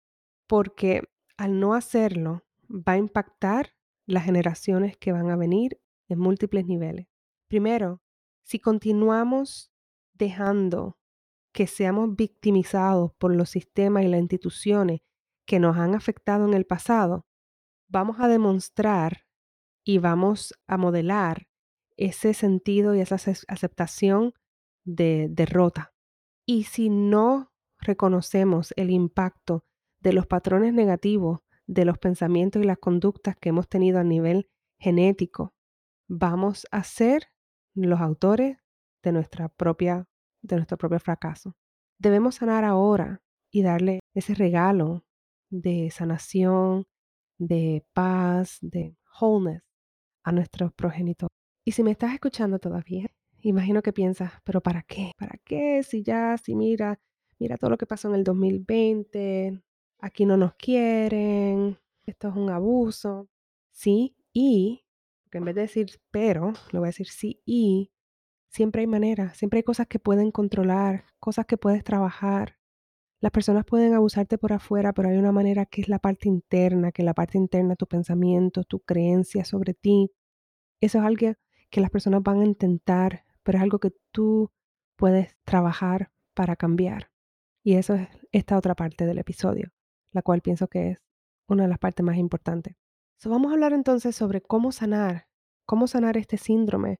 [0.45, 1.01] porque
[1.37, 3.71] al no hacerlo va a impactar
[4.05, 7.07] las generaciones que van a venir en múltiples niveles.
[7.47, 8.03] Primero,
[8.43, 9.72] si continuamos
[10.13, 10.97] dejando
[11.53, 15.01] que seamos victimizados por los sistemas y las instituciones
[15.45, 17.25] que nos han afectado en el pasado,
[17.87, 19.25] vamos a demostrar
[19.83, 21.47] y vamos a modelar
[21.97, 23.15] ese sentido y esa
[23.47, 24.33] aceptación
[24.83, 25.93] de derrota.
[26.45, 29.65] Y si no reconocemos el impacto
[29.99, 34.49] de los patrones negativos de los pensamientos y las conductas que hemos tenido a nivel
[34.79, 35.53] genético,
[36.07, 37.27] vamos a ser
[37.73, 38.57] los autores
[39.03, 40.07] de nuestra propia
[40.43, 41.55] de nuestro propio fracaso.
[41.97, 45.05] Debemos sanar ahora y darle ese regalo
[45.49, 46.85] de sanación,
[47.37, 49.63] de paz, de wholeness
[50.23, 51.35] a nuestros progenitores.
[51.65, 53.07] Y si me estás escuchando todavía,
[53.39, 55.11] imagino que piensas, pero ¿para qué?
[55.17, 55.83] ¿Para qué?
[55.83, 56.99] Si ya, si mira,
[57.39, 59.63] mira todo lo que pasó en el 2020,
[59.99, 63.29] aquí no nos quieren, esto es un abuso.
[63.71, 64.85] Sí, y,
[65.31, 67.91] que en vez de decir pero, lo voy a decir sí y,
[68.53, 72.59] siempre hay maneras, siempre hay cosas que pueden controlar, cosas que puedes trabajar.
[73.19, 76.91] Las personas pueden abusarte por afuera, pero hay una manera que es la parte interna,
[76.91, 80.11] que la parte interna, tu pensamiento, tu creencia sobre ti.
[80.81, 81.33] Eso es algo
[81.71, 84.51] que las personas van a intentar, pero es algo que tú
[84.97, 87.09] puedes trabajar para cambiar.
[87.63, 89.71] Y eso es esta otra parte del episodio,
[90.11, 90.97] la cual pienso que es
[91.47, 92.75] una de las partes más importantes.
[93.25, 95.27] vamos a hablar entonces sobre cómo sanar,
[95.65, 96.99] cómo sanar este síndrome.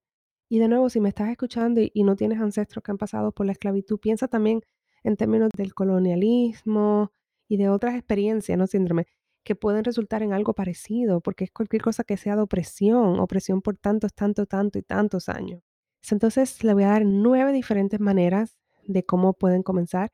[0.54, 3.48] Y de nuevo, si me estás escuchando y, no tienes ancestros que han pasado por
[3.48, 4.62] la esclavitud, piensa también
[5.02, 7.12] en términos del colonialismo
[7.48, 9.08] y de otras experiencias, no síndrome,
[9.44, 13.64] que pueden resultar en algo parecido, porque es cualquier cosa que sea de opresión, opresión
[13.64, 15.64] por tantos, tanto, tanto y tantos años.
[16.12, 20.12] Entonces, le voy a dar nueve diferentes maneras de cómo pueden comenzar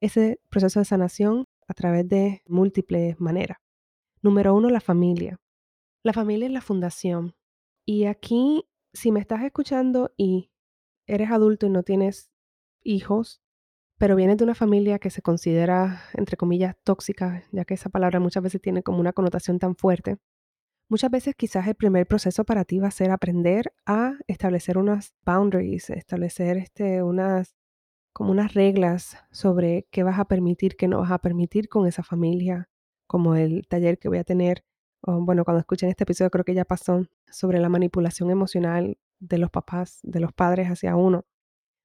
[0.00, 3.58] ese proceso de sanación a través de múltiples maneras.
[4.22, 5.38] Número uno, la familia.
[6.02, 7.34] La familia es la fundación.
[7.84, 10.50] Y aquí, si me estás escuchando y
[11.06, 12.30] eres adulto y no tienes
[12.82, 13.42] hijos,
[13.98, 18.20] pero vienes de una familia que se considera, entre comillas, tóxica, ya que esa palabra
[18.20, 20.18] muchas veces tiene como una connotación tan fuerte,
[20.88, 25.14] muchas veces quizás el primer proceso para ti va a ser aprender a establecer unas
[25.24, 27.54] boundaries, establecer este, unas,
[28.12, 32.02] como unas reglas sobre qué vas a permitir, qué no vas a permitir con esa
[32.02, 32.68] familia,
[33.06, 34.64] como el taller que voy a tener,
[35.02, 39.50] bueno, cuando escuchen este episodio creo que ya pasó, sobre la manipulación emocional de los
[39.50, 41.24] papás, de los padres hacia uno.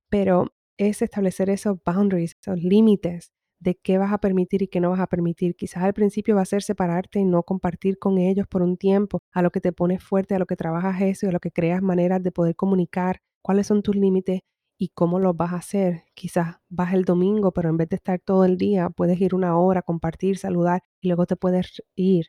[0.10, 4.91] Pero es establecer esos boundaries, esos límites de qué vas a permitir y qué no
[4.91, 5.55] vas a permitir.
[5.55, 9.21] Quizás al principio va a ser separarte y no compartir con ellos por un tiempo,
[9.33, 11.51] a lo que te pones fuerte, a lo que trabajas eso y a lo que
[11.51, 14.41] creas maneras de poder comunicar cuáles son tus límites
[14.77, 16.03] y cómo los vas a hacer.
[16.13, 19.57] Quizás vas el domingo, pero en vez de estar todo el día, puedes ir una
[19.57, 22.27] hora, compartir, saludar y luego te puedes ir.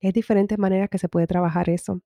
[0.00, 2.00] Es diferentes maneras que se puede trabajar eso.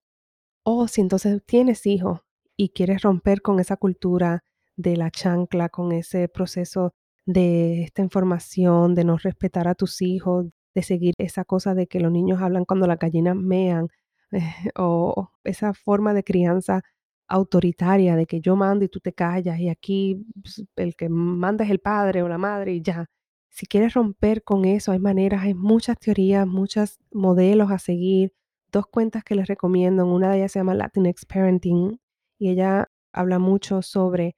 [0.69, 2.23] O si entonces tienes hijos
[2.57, 4.43] y quieres romper con esa cultura
[4.77, 6.93] de la chancla, con ese proceso
[7.25, 12.01] de esta información, de no respetar a tus hijos, de seguir esa cosa de que
[12.01, 13.89] los niños hablan cuando las gallinas mean,
[14.77, 16.83] o esa forma de crianza
[17.29, 21.65] autoritaria de que yo mando y tú te callas y aquí pues, el que manda
[21.65, 23.07] es el padre o la madre y ya.
[23.51, 28.33] Si quieres romper con eso, hay maneras, hay muchas teorías, muchos modelos a seguir.
[28.73, 31.99] Dos cuentas que les recomiendo, una de ellas se llama Latinx Parenting
[32.39, 34.37] y ella habla mucho sobre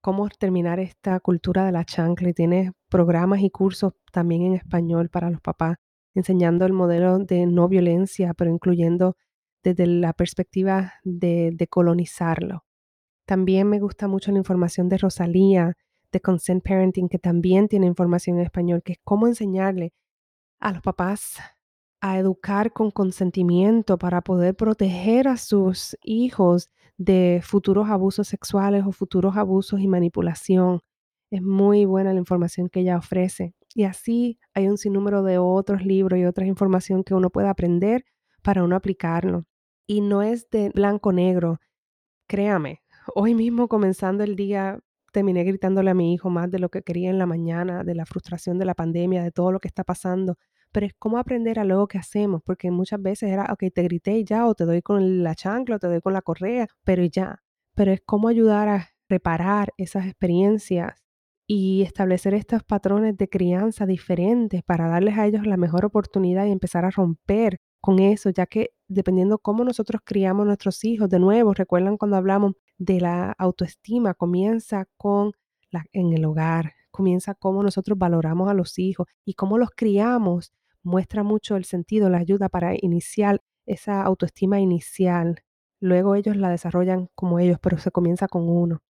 [0.00, 5.08] cómo terminar esta cultura de la chancla y tiene programas y cursos también en español
[5.08, 5.76] para los papás,
[6.14, 9.16] enseñando el modelo de no violencia, pero incluyendo
[9.62, 12.64] desde la perspectiva de, colonizarlo.
[13.26, 15.72] También me gusta mucho la información de Rosalía,
[16.12, 19.94] de Consent Parenting, que también tiene información en español, que es cómo enseñarle
[20.60, 21.38] a los papás
[22.04, 28.92] a educar con consentimiento para poder proteger a sus hijos de futuros abusos sexuales o
[28.92, 30.80] futuros abusos y manipulación.
[31.30, 33.54] Es muy buena la información que ella ofrece.
[33.74, 38.04] Y así hay un sinnúmero de otros libros y otra información que uno puede aprender
[38.42, 39.46] para uno aplicarlo.
[39.86, 41.58] Y no es de blanco-negro.
[42.28, 42.82] Créame,
[43.14, 44.78] hoy mismo comenzando el día
[45.10, 48.04] terminé gritándole a mi hijo más de lo que quería en la mañana, de la
[48.04, 50.36] frustración de la pandemia, de todo lo que está pasando
[50.74, 54.18] pero es cómo aprender a luego que hacemos, porque muchas veces era, ok, te grité
[54.18, 57.04] y ya, o te doy con la chancla, o te doy con la correa, pero
[57.04, 57.44] ya.
[57.76, 61.04] Pero es cómo ayudar a reparar esas experiencias
[61.46, 66.50] y establecer estos patrones de crianza diferentes para darles a ellos la mejor oportunidad y
[66.50, 71.54] empezar a romper con eso, ya que dependiendo cómo nosotros criamos nuestros hijos, de nuevo,
[71.54, 75.32] recuerdan cuando hablamos de la autoestima, comienza con
[75.92, 80.52] en el hogar, comienza cómo nosotros valoramos a los hijos y cómo los criamos
[80.84, 85.42] muestra mucho el sentido, la ayuda para iniciar esa autoestima inicial.
[85.80, 88.82] Luego ellos la desarrollan como ellos, pero se comienza con uno.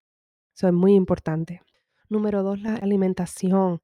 [0.54, 1.62] Eso es muy importante.
[2.08, 3.80] Número dos, la alimentación.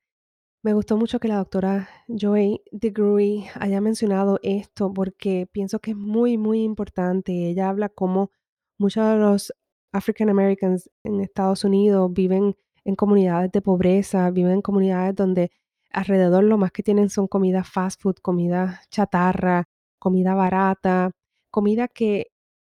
[0.63, 5.97] Me gustó mucho que la doctora Joy DeGruy haya mencionado esto porque pienso que es
[5.97, 7.49] muy, muy importante.
[7.49, 8.31] Ella habla como
[8.79, 9.55] muchos de los
[9.93, 15.51] African Americans en Estados Unidos viven en comunidades de pobreza, viven en comunidades donde
[15.93, 19.65] alrededor lo más que tienen son comida fast food, comida chatarra,
[19.99, 21.11] comida barata,
[21.51, 22.29] comida que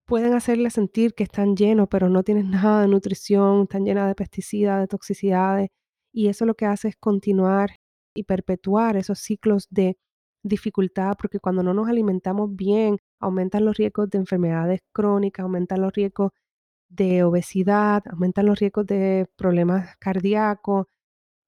[0.06, 4.14] pueden hacerle sentir que están llenos, pero no tienen nada de nutrición, están llenas de
[4.14, 5.68] pesticidas, de toxicidades,
[6.12, 7.76] y eso lo que hace es continuar
[8.14, 9.96] y perpetuar esos ciclos de
[10.44, 15.92] dificultad, porque cuando no nos alimentamos bien, aumentan los riesgos de enfermedades crónicas, aumentan los
[15.92, 16.32] riesgos
[16.88, 20.86] de obesidad, aumentan los riesgos de problemas cardíacos,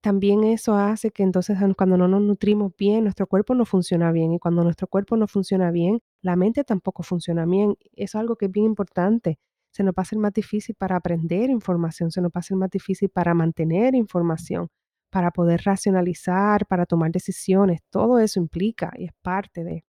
[0.01, 4.33] también eso hace que entonces cuando no nos nutrimos bien, nuestro cuerpo no funciona bien.
[4.33, 7.77] Y cuando nuestro cuerpo no funciona bien, la mente tampoco funciona bien.
[7.93, 9.39] Es algo que es bien importante.
[9.73, 12.57] Se nos va a hacer más difícil para aprender información, se nos va a hacer
[12.57, 14.69] más difícil para mantener información,
[15.11, 17.81] para poder racionalizar, para tomar decisiones.
[17.91, 19.85] Todo eso implica y es parte de.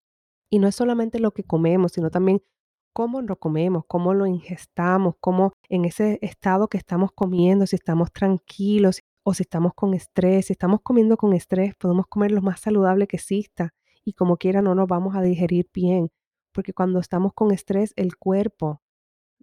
[0.49, 2.41] Y no es solamente lo que comemos, sino también
[2.97, 8.11] cómo lo comemos, cómo lo ingestamos, cómo en ese estado que estamos comiendo, si estamos
[8.11, 12.61] tranquilos, o si estamos con estrés, si estamos comiendo con estrés, podemos comer lo más
[12.61, 13.73] saludable que exista
[14.05, 16.11] y como quiera no nos vamos a digerir bien,
[16.53, 18.81] porque cuando estamos con estrés el cuerpo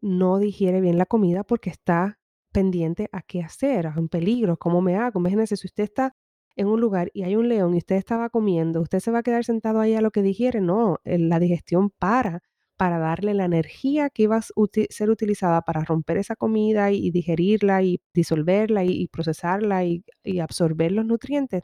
[0.00, 2.18] no digiere bien la comida porque está
[2.50, 5.20] pendiente a qué hacer, a un peligro, cómo me hago.
[5.20, 6.16] Imagínense, si usted está
[6.56, 9.22] en un lugar y hay un león y usted estaba comiendo, ¿usted se va a
[9.22, 10.62] quedar sentado ahí a lo que digiere?
[10.62, 12.40] No, eh, la digestión para
[12.76, 17.82] para darle la energía que iba a ser utilizada para romper esa comida y, digerirla
[17.82, 20.04] y disolverla y, procesarla y,
[20.40, 21.62] absorber los nutrientes.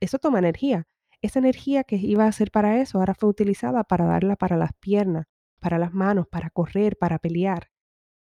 [0.00, 0.86] Eso toma energía.
[1.22, 4.72] Esa energía que iba a ser para eso ahora fue utilizada para darla para las
[4.80, 5.26] piernas,
[5.60, 7.68] para las manos, para correr, para pelear.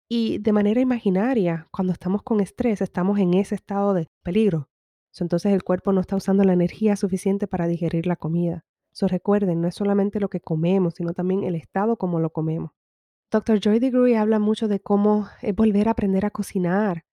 [0.08, 4.68] Y de manera imaginaria, cuando estamos con estrés, estamos en ese estado de peligro.
[5.18, 8.64] Entonces el cuerpo no está usando la energía suficiente para digerir la comida.
[8.94, 12.70] So, recuerden, no es solamente lo que comemos, sino también el estado como lo comemos.
[13.30, 13.58] Dr.
[13.58, 17.04] Joy DeGruy habla mucho de cómo es volver a aprender a cocinar,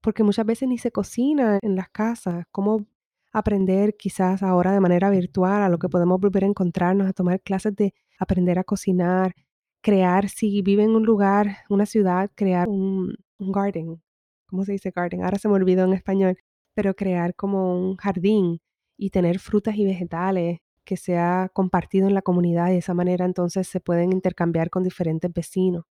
[0.00, 2.86] porque muchas veces ni se cocina en las casas, cómo
[3.32, 7.42] aprender quizás ahora de manera virtual, a lo que podemos volver a encontrarnos, a tomar
[7.42, 9.34] clases de aprender a cocinar,
[9.82, 14.02] crear, si vive en un lugar, una ciudad, crear un, un garden.
[14.46, 15.24] ¿Cómo se dice garden?
[15.24, 16.38] Ahora se me olvidó en español,
[16.74, 18.60] pero crear como un jardín
[18.96, 23.26] y tener frutas y vegetales que sea compartido en la comunidad y de esa manera
[23.26, 25.84] entonces se pueden intercambiar con diferentes vecinos.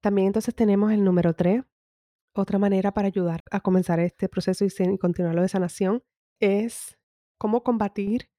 [0.00, 1.62] También entonces tenemos el número tres.
[2.34, 6.02] Otra manera para ayudar a comenzar este proceso y continuarlo de sanación
[6.40, 6.96] es
[7.36, 8.30] cómo combatir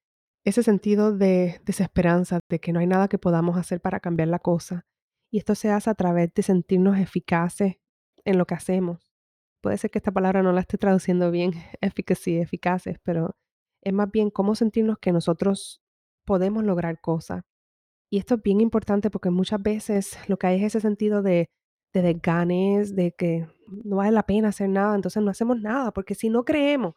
[0.43, 4.39] ese sentido de desesperanza, de que no hay nada que podamos hacer para cambiar la
[4.39, 4.87] cosa.
[5.31, 7.75] Y esto se hace a través de sentirnos eficaces
[8.25, 9.13] en lo que hacemos.
[9.61, 13.35] Puede ser que esta palabra no la esté traduciendo bien, eficacia, eficaces, pero
[13.83, 15.83] es más bien cómo sentirnos que nosotros
[16.25, 17.43] podemos lograr cosas.
[18.09, 21.49] Y esto es bien importante porque muchas veces lo que hay es ese sentido de,
[21.93, 26.15] de desganes, de que no vale la pena hacer nada, entonces no hacemos nada, porque
[26.15, 26.95] si no creemos,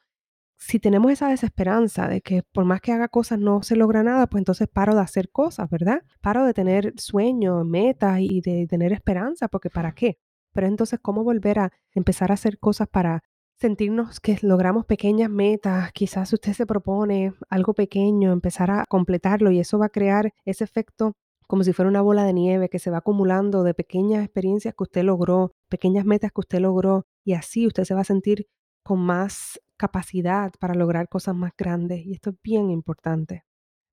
[0.56, 4.26] si tenemos esa desesperanza de que por más que haga cosas no se logra nada,
[4.28, 6.02] pues entonces paro de hacer cosas, ¿verdad?
[6.20, 10.18] Paro de tener sueños, metas y de tener esperanza, porque ¿para qué?
[10.52, 13.22] Pero entonces, ¿cómo volver a empezar a hacer cosas para
[13.58, 19.60] sentirnos que logramos pequeñas metas, quizás usted se propone algo pequeño, empezar a completarlo y
[19.60, 21.12] eso va a crear ese efecto
[21.46, 24.82] como si fuera una bola de nieve que se va acumulando de pequeñas experiencias que
[24.82, 28.46] usted logró, pequeñas metas que usted logró y así usted se va a sentir
[28.82, 33.44] con más capacidad para lograr cosas más grandes y esto es bien importante.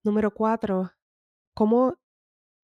[0.04, 0.92] Número cuatro,
[1.54, 1.96] cómo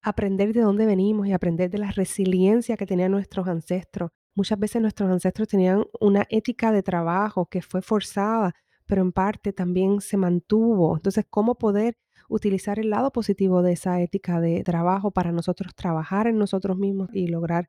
[0.02, 4.10] aprender de dónde venimos y aprender de la resiliencia que tenían nuestros ancestros.
[4.38, 8.54] Muchas veces nuestros ancestros tenían una ética de trabajo que fue forzada,
[8.86, 10.94] pero en parte también se mantuvo.
[10.94, 11.96] Entonces, ¿cómo poder
[12.28, 17.08] utilizar el lado positivo de esa ética de trabajo para nosotros trabajar en nosotros mismos
[17.12, 17.68] y lograr,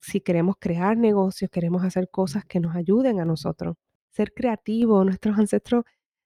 [0.00, 3.76] si queremos crear negocios, queremos hacer cosas que nos ayuden a nosotros?
[4.10, 5.04] Ser creativo.
[5.06, 5.84] Nuestros ancestros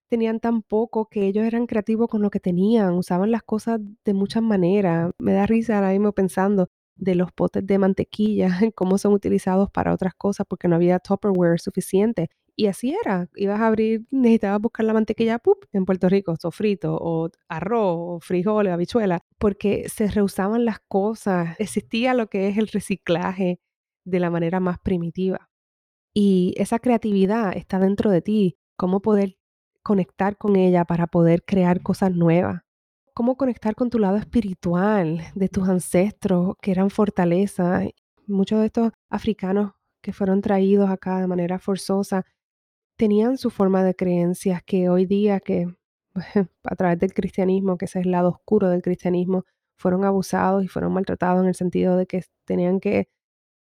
[0.09, 4.15] tenían tan poco que ellos eran creativos con lo que tenían, usaban las cosas de
[4.15, 5.13] muchas maneras.
[5.19, 9.93] Me da risa ahora mismo pensando de los potes de mantequilla, cómo son utilizados para
[9.95, 12.31] otras cosas porque no había Tupperware suficiente.
[12.59, 15.65] Y así era, ibas a abrir, necesitabas buscar la mantequilla ¡pup!
[15.73, 22.15] en Puerto Rico, sofrito, o arroz, o frijoles, habichuela, porque se reusaban las cosas, existía
[22.15, 23.61] lo que es el reciclaje
[24.07, 25.51] de la manera más primitiva.
[26.15, 29.37] Y esa creatividad está dentro de ti, cómo poder
[29.83, 32.66] conectar con ella para poder crear cosas nuevas
[33.17, 37.81] cómo conectar con tu lado espiritual de tus ancestros que eran fortaleza.
[38.27, 42.27] Muchos de estos africanos que fueron traídos acá de manera forzosa
[42.97, 45.67] tenían su forma de creencias que hoy día, que
[46.65, 49.45] a través del cristianismo, que ese es el lado oscuro del cristianismo,
[49.79, 53.09] fueron abusados y fueron maltratados en el sentido de que tenían que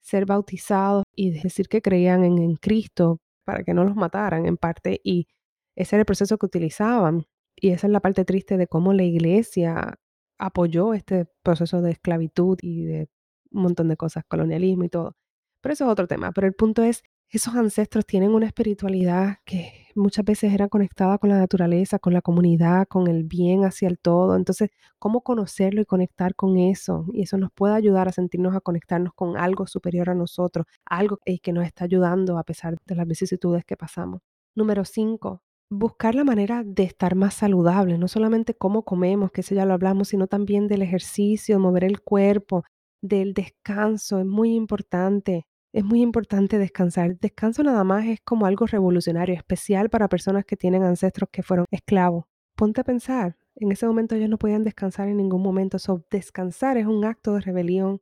[0.03, 4.59] ser bautizados y decir que creían en, en Cristo para que no los mataran en
[4.59, 5.27] parte y
[5.75, 7.25] ese era el proceso que utilizaban.
[7.61, 9.99] Y esa es la parte triste de cómo la iglesia
[10.39, 13.09] apoyó este proceso de esclavitud y de
[13.51, 15.17] un montón de cosas, colonialismo y todo.
[15.61, 16.33] Pero eso es otro tema.
[16.33, 21.31] Pero el punto es, esos ancestros tienen una espiritualidad que muchas veces era conectada con
[21.31, 24.37] la naturaleza, con la comunidad, con el bien hacia el todo.
[24.37, 27.07] Entonces, ¿cómo conocerlo y conectar con eso?
[27.13, 31.19] Y eso nos puede ayudar a sentirnos, a conectarnos con algo superior a nosotros, algo
[31.43, 34.23] que nos está ayudando a pesar de las vicisitudes que pasamos.
[34.55, 39.55] Número cinco, buscar la manera de estar más saludable, no solamente cómo comemos, que eso
[39.55, 42.65] ya lo hablamos, sino también del ejercicio, mover el cuerpo,
[43.03, 45.47] del descanso, es muy importante.
[45.73, 47.19] Es muy importante descansar.
[47.19, 51.67] Descanso nada más es como algo revolucionario, especial para personas que tienen ancestros que fueron
[51.71, 52.25] esclavos.
[52.57, 55.79] Ponte a pensar, en ese momento ellos no podían descansar en ningún momento.
[55.79, 58.01] So, descansar es un acto de rebelión.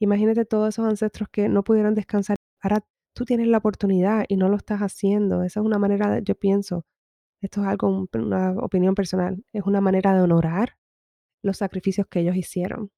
[0.00, 2.36] Imagínate todos esos ancestros que no pudieron descansar.
[2.60, 2.84] Ahora
[3.14, 5.42] tú tienes la oportunidad y no lo estás haciendo.
[5.44, 6.84] Esa es una manera, yo pienso,
[7.42, 10.76] esto es algo, una opinión personal, es una manera de honorar
[11.42, 12.90] los sacrificios que ellos hicieron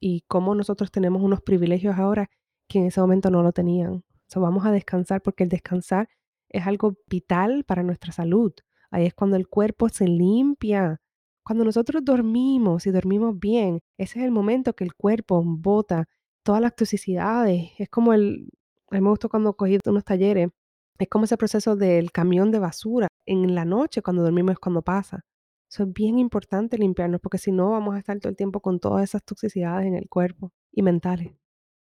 [0.00, 2.28] y cómo nosotros tenemos unos privilegios ahora
[2.68, 4.04] que en ese momento no lo tenían.
[4.26, 6.08] So, vamos a descansar porque el descansar
[6.48, 8.52] es algo vital para nuestra salud.
[8.90, 11.00] Ahí es cuando el cuerpo se limpia.
[11.44, 16.08] Cuando nosotros dormimos y dormimos bien, ese es el momento que el cuerpo bota
[16.42, 17.70] todas las toxicidades.
[17.78, 18.48] Es como el,
[18.90, 20.48] a mí me gustó cuando cogí unos talleres,
[20.98, 23.08] es como ese proceso del camión de basura.
[23.26, 25.24] En la noche, cuando dormimos, es cuando pasa.
[25.70, 28.78] Eso es bien importante limpiarnos, porque si no, vamos a estar todo el tiempo con
[28.78, 31.32] todas esas toxicidades en el cuerpo y mentales.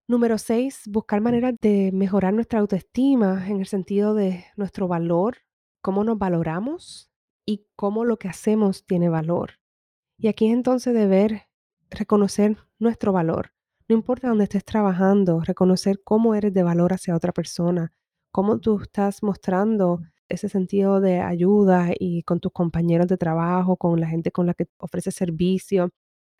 [0.10, 5.38] Número seis, buscar maneras de mejorar nuestra autoestima en el sentido de nuestro valor,
[5.82, 7.10] cómo nos valoramos
[7.46, 9.60] y cómo lo que hacemos tiene valor.
[10.18, 11.44] Y aquí es entonces de ver,
[11.90, 13.52] reconocer nuestro valor.
[13.88, 17.94] No importa dónde estés trabajando, reconocer cómo eres de valor hacia otra persona,
[18.38, 24.00] cómo tú estás mostrando ese sentido de ayuda y con tus compañeros de trabajo, con
[24.00, 25.90] la gente con la que ofreces servicio,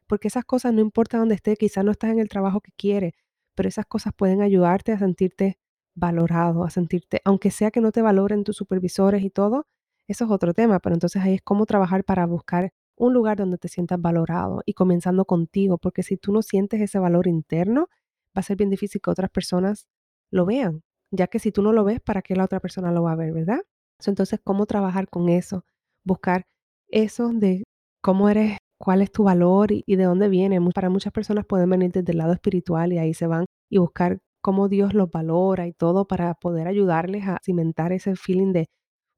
[0.06, 3.14] porque esas cosas no importa dónde estés, quizás no estás en el trabajo que quieres,
[3.56, 5.58] pero esas cosas pueden ayudarte a sentirte
[5.96, 9.66] valorado, a sentirte, aunque sea que no te valoren tus supervisores y todo,
[10.08, 13.58] eso es otro tema, pero entonces ahí es cómo trabajar para buscar un lugar donde
[13.58, 17.90] te sientas valorado y comenzando contigo, porque si tú no sientes ese valor interno,
[18.38, 19.88] va a ser bien difícil que otras personas
[20.30, 23.04] lo vean, ya que si tú no lo ves, ¿para qué la otra persona lo
[23.04, 23.62] va a ver, verdad?
[24.06, 25.66] Entonces, ¿cómo trabajar con eso?
[26.06, 26.44] Buscar
[26.90, 27.64] eso de
[28.02, 30.60] cómo eres, cuál es tu valor y, de dónde viene.
[30.74, 34.20] Para muchas personas pueden venir desde el lado espiritual y ahí se van y buscar
[34.42, 38.68] cómo Dios los valora y todo para poder ayudarles a cimentar ese feeling de,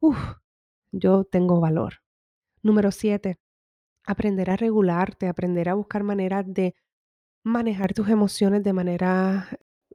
[0.01, 0.17] uff,
[0.91, 1.95] yo tengo valor.
[2.63, 3.37] Número siete,
[4.05, 6.75] aprender a regularte, aprender a buscar maneras de
[7.43, 9.49] manejar tus emociones de manera,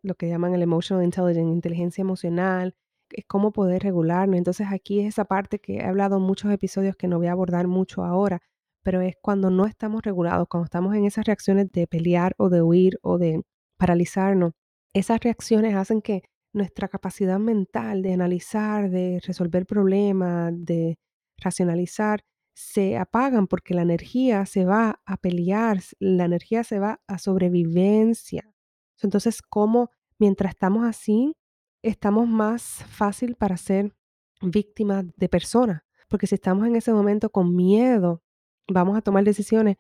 [0.05, 2.75] lo que llaman el emotional intelligence, inteligencia emocional,
[3.11, 4.37] es cómo poder regularnos.
[4.37, 7.33] Entonces aquí es esa parte que he hablado en muchos episodios que no voy a
[7.33, 8.41] abordar mucho ahora,
[8.83, 12.63] pero es cuando no estamos regulados, cuando estamos en esas reacciones de pelear o de
[12.63, 13.43] huir o de
[13.79, 14.53] paralizarnos.
[14.95, 20.99] Esas reacciones hacen que nuestra capacidad mental de analizar, de resolver problemas, de
[21.39, 22.21] racionalizar,
[22.55, 28.54] se apagan porque la energía se va a pelear, la energía se va a sobrevivencia.
[29.03, 31.37] Entonces, ¿cómo mientras estamos así,
[31.83, 33.95] estamos más fácil para ser
[34.41, 35.83] víctimas de personas?
[36.09, 38.23] Porque si estamos en ese momento con miedo,
[38.69, 39.77] vamos a tomar decisiones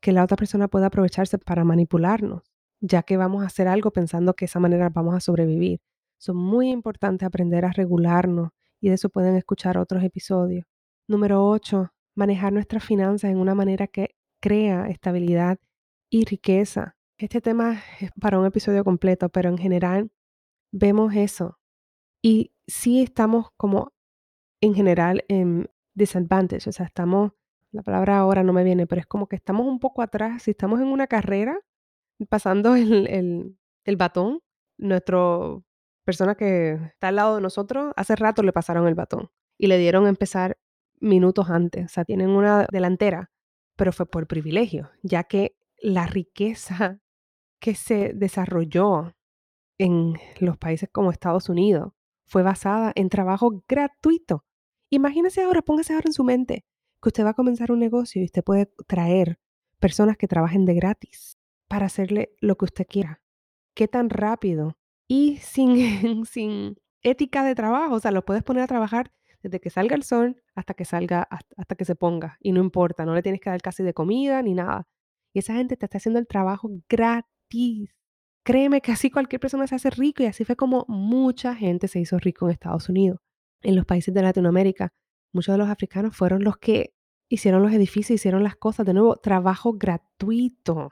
[0.00, 2.42] que la otra persona pueda aprovecharse para manipularnos,
[2.80, 5.80] ya que vamos a hacer algo pensando que esa manera vamos a sobrevivir.
[6.18, 8.50] Es muy importante aprender a regularnos
[8.80, 10.66] y de eso pueden escuchar otros episodios.
[11.06, 15.58] Número 8 manejar nuestras finanzas en una manera que crea estabilidad
[16.10, 16.96] y riqueza.
[17.18, 20.10] Este tema es para un episodio completo, pero en general
[20.72, 21.58] vemos eso.
[22.22, 23.92] Y sí estamos como
[24.60, 27.32] en general en disadvantage, o sea, estamos,
[27.70, 30.52] la palabra ahora no me viene, pero es como que estamos un poco atrás, si
[30.52, 31.60] estamos en una carrera,
[32.28, 34.40] pasando el, el, el batón,
[34.78, 35.18] nuestra
[36.04, 39.78] persona que está al lado de nosotros, hace rato le pasaron el batón y le
[39.78, 40.58] dieron a empezar
[41.00, 43.30] minutos antes, o sea, tienen una delantera,
[43.76, 47.00] pero fue por privilegio, ya que la riqueza
[47.64, 49.14] que se desarrolló
[49.78, 51.94] en los países como Estados Unidos
[52.26, 54.44] fue basada en trabajo gratuito.
[54.90, 56.66] Imagínese ahora, póngase ahora en su mente
[57.02, 59.38] que usted va a comenzar un negocio y usted puede traer
[59.80, 63.22] personas que trabajen de gratis para hacerle lo que usted quiera.
[63.72, 64.76] ¿Qué tan rápido?
[65.08, 69.10] Y sin, sin ética de trabajo, o sea, lo puedes poner a trabajar
[69.42, 71.22] desde que salga el sol hasta que salga,
[71.56, 72.36] hasta que se ponga.
[72.40, 74.86] Y no importa, no le tienes que dar casi de comida ni nada.
[75.32, 77.33] Y esa gente te está haciendo el trabajo gratis.
[78.44, 82.00] Créeme que así cualquier persona se hace rico y así fue como mucha gente se
[82.00, 83.18] hizo rico en Estados Unidos.
[83.62, 84.90] En los países de Latinoamérica,
[85.32, 86.94] muchos de los africanos fueron los que
[87.30, 88.86] hicieron los edificios, hicieron las cosas.
[88.86, 90.90] De nuevo, trabajo gratuito.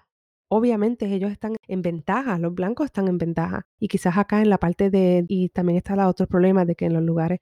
[0.49, 3.67] Obviamente ellos están en ventaja, los blancos están en ventaja.
[3.79, 6.87] Y quizás acá en la parte de, y también está el otro problema de que
[6.87, 7.41] en los lugares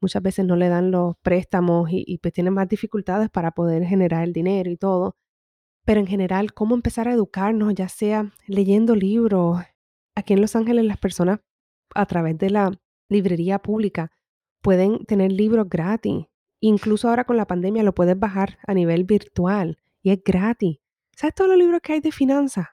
[0.00, 4.24] muchas veces no le dan los préstamos y, pues tienen más dificultades para poder generar
[4.24, 5.16] el dinero y todo.
[5.84, 9.60] Pero en general, cómo empezar a educarnos, ya sea leyendo libros.
[10.14, 11.40] Aquí en Los Ángeles las personas
[11.94, 12.72] a través de la
[13.08, 14.12] librería pública
[14.60, 16.26] pueden tener libros gratis.
[16.60, 20.78] Incluso ahora con la pandemia lo puedes bajar a nivel virtual y es gratis.
[21.16, 22.66] ¿Sabes todos los libros que hay de finanzas?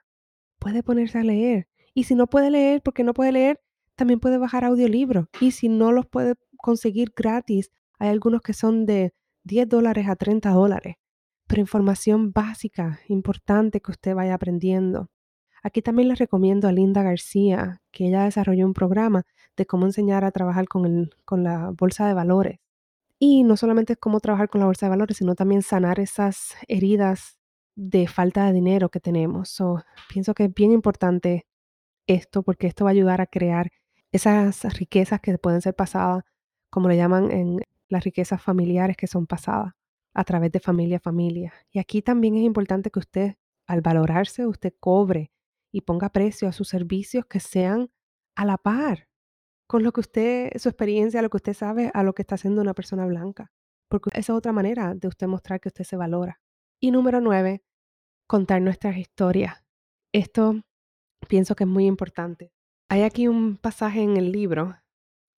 [0.58, 1.68] Puede ponerse a leer.
[1.94, 3.60] Y si no puede leer, porque no puede leer,
[3.96, 5.26] también puede bajar audiolibros.
[5.40, 7.70] Y si no los puede conseguir gratis.
[7.98, 10.96] Hay algunos que son de 10 dólares a 30 dólares,
[11.48, 15.10] pero información básica, importante que usted vaya aprendiendo.
[15.62, 19.24] Aquí también les recomiendo a Linda García, que ella desarrolló un programa
[19.56, 22.60] de cómo enseñar a trabajar con, con la bolsa de valores.
[23.18, 27.38] Y no solamente cómo trabajar con la bolsa de valores, sino también sanar esas heridas
[27.74, 29.48] de falta de dinero que tenemos.
[29.48, 31.46] So, pienso que es bien importante
[32.06, 33.70] esto porque esto va a ayudar a crear
[34.12, 36.24] esas riquezas que pueden ser pasadas
[36.70, 39.77] como le llaman en las riquezas familiares que son pasadas
[40.18, 41.52] a través de familia a familia.
[41.70, 43.36] Y aquí también es importante que usted,
[43.68, 45.30] al valorarse, usted cobre
[45.72, 47.92] y ponga precio a sus servicios que sean
[48.34, 49.08] a la par
[49.68, 52.62] con lo que usted, su experiencia, lo que usted sabe, a lo que está haciendo
[52.62, 53.52] una persona blanca.
[53.88, 56.40] Porque esa es otra manera de usted mostrar que usted se valora.
[56.80, 57.62] Y número nueve,
[58.26, 59.62] contar nuestras historias.
[60.12, 60.62] Esto
[61.28, 62.50] pienso que es muy importante.
[62.90, 64.74] Hay aquí un pasaje en el libro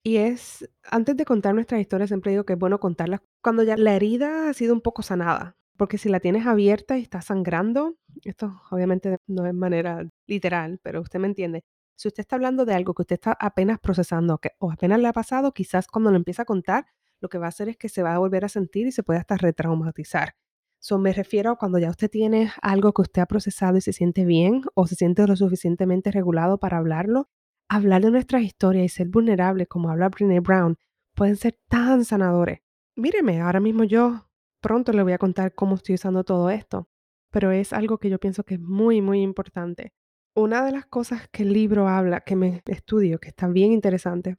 [0.03, 3.77] y es, antes de contar nuestras historias, siempre digo que es bueno contarlas cuando ya
[3.77, 5.57] la herida ha sido un poco sanada.
[5.77, 11.01] Porque si la tienes abierta y está sangrando, esto obviamente no es manera literal, pero
[11.01, 11.65] usted me entiende.
[11.97, 15.13] Si usted está hablando de algo que usted está apenas procesando o apenas le ha
[15.13, 16.87] pasado, quizás cuando lo empieza a contar,
[17.21, 19.03] lo que va a hacer es que se va a volver a sentir y se
[19.03, 20.35] puede hasta retraumatizar.
[20.79, 23.93] So, me refiero a cuando ya usted tiene algo que usted ha procesado y se
[23.93, 27.29] siente bien o se siente lo suficientemente regulado para hablarlo,
[27.71, 30.77] hablar de nuestras historias y ser vulnerable, como habla Brené Brown,
[31.15, 32.59] pueden ser tan sanadores.
[32.97, 34.27] Míreme, ahora mismo yo
[34.61, 36.89] pronto le voy a contar cómo estoy usando todo esto,
[37.31, 39.93] pero es algo que yo pienso que es muy, muy importante.
[40.35, 44.37] Una de las cosas que el libro habla, que me estudio, que está bien interesante,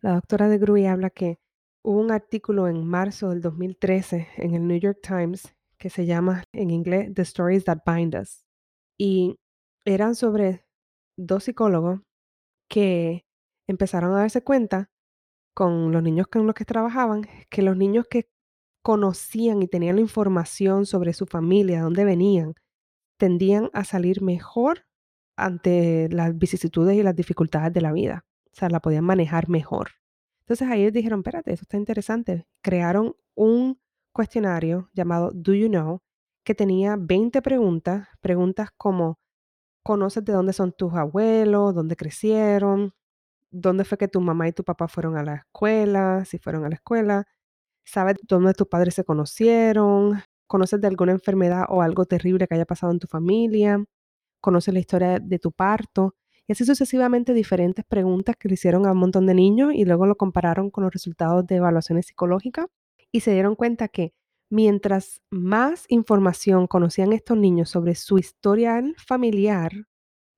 [0.00, 1.38] la doctora de Gruy habla que
[1.84, 6.42] hubo un artículo en marzo del 2013 en el New York Times que se llama
[6.52, 8.44] en inglés The Stories That Bind Us.
[8.98, 9.36] Y
[9.84, 10.66] eran sobre
[11.16, 12.00] dos psicólogos
[12.68, 13.24] que
[13.68, 14.90] empezaron a darse cuenta
[15.54, 18.28] con los niños con los que trabajaban, que los niños que
[18.82, 22.54] conocían y tenían la información sobre su familia, de dónde venían,
[23.18, 24.86] tendían a salir mejor
[25.36, 28.24] ante las vicisitudes y las dificultades de la vida.
[28.46, 29.90] O sea, la podían manejar mejor.
[30.40, 32.46] Entonces ahí dijeron, espérate, eso está interesante.
[32.62, 33.80] Crearon un
[34.12, 36.00] cuestionario llamado Do You Know,
[36.44, 39.18] que tenía 20 preguntas, preguntas como,
[39.86, 41.72] ¿conoces de dónde son tus abuelos?
[41.72, 42.92] ¿Dónde crecieron?
[43.52, 46.24] ¿Dónde fue que tu mamá y tu papá fueron a la escuela?
[46.24, 47.26] Si fueron a la escuela.
[47.84, 50.22] ¿Sabes dónde tus padres se conocieron?
[50.48, 53.84] ¿Conoces de alguna enfermedad o algo terrible que haya pasado en tu familia?
[54.40, 56.16] ¿Conoces la historia de tu parto?
[56.48, 60.06] Y así sucesivamente diferentes preguntas que le hicieron a un montón de niños y luego
[60.06, 62.66] lo compararon con los resultados de evaluaciones psicológicas
[63.12, 64.14] y se dieron cuenta que
[64.50, 69.72] mientras más información conocían estos niños sobre su historial familiar,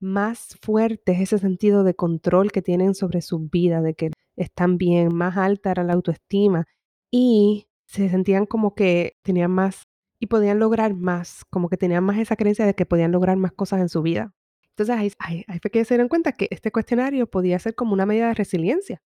[0.00, 4.78] más fuerte es ese sentido de control que tienen sobre su vida, de que están
[4.78, 6.66] bien, más alta era la autoestima
[7.10, 9.88] y se sentían como que tenían más
[10.20, 13.52] y podían lograr más, como que tenían más esa creencia de que podían lograr más
[13.52, 14.34] cosas en su vida.
[14.70, 18.06] Entonces ahí, ahí, ahí que se dieron cuenta que este cuestionario podía ser como una
[18.06, 19.02] medida de resiliencia,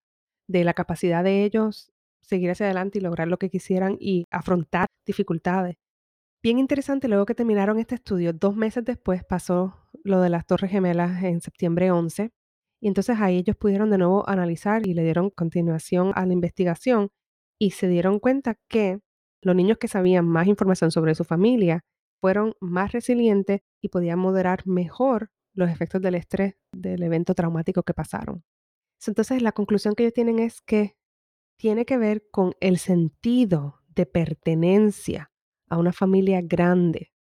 [0.48, 1.92] de la capacidad de ellos
[2.22, 5.76] seguir hacia adelante y lograr lo que quisieran y afrontar dificultades.
[6.42, 10.70] Bien interesante, luego que terminaron este estudio, dos meses después pasó lo de las Torres
[10.70, 12.32] Gemelas en septiembre 11,
[12.80, 17.10] y entonces ahí ellos pudieron de nuevo analizar y le dieron continuación a la investigación
[17.60, 18.98] y se dieron cuenta que
[19.40, 21.84] los niños que sabían más información sobre su familia
[22.20, 27.94] fueron más resilientes y podían moderar mejor los efectos del estrés del evento traumático que
[27.94, 28.42] pasaron.
[29.06, 30.96] Entonces la conclusión que ellos tienen es que
[31.62, 35.30] tiene que ver con el sentido de pertenencia
[35.68, 37.12] a una familia grande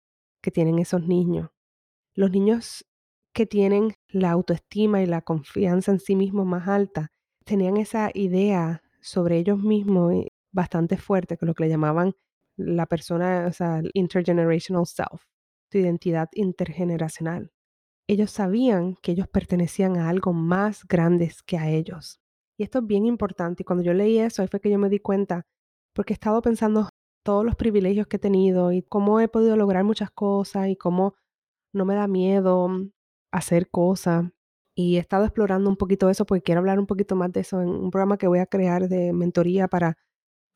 [0.41, 1.51] que tienen esos niños.
[2.15, 2.83] Los niños
[3.35, 7.11] que tienen la autoestima y la confianza en sí mismos más alta,
[7.45, 12.15] tenían esa idea sobre ellos mismos eh, bastante fuerte, que lo que le llamaban
[12.57, 15.21] la persona, o sea, el intergenerational self,
[15.69, 17.51] tu identidad intergeneracional.
[18.07, 22.21] Ellos sabían que ellos pertenecían a algo más grande que a ellos.
[22.61, 23.63] Y esto es bien importante.
[23.63, 25.47] Y cuando yo leí eso, ahí fue que yo me di cuenta,
[25.95, 26.89] porque he estado pensando
[27.25, 31.15] todos los privilegios que he tenido y cómo he podido lograr muchas cosas y cómo
[31.73, 32.69] no me da miedo
[33.31, 34.25] hacer cosas.
[34.75, 37.61] Y he estado explorando un poquito eso porque quiero hablar un poquito más de eso
[37.61, 39.97] en un programa que voy a crear de mentoría para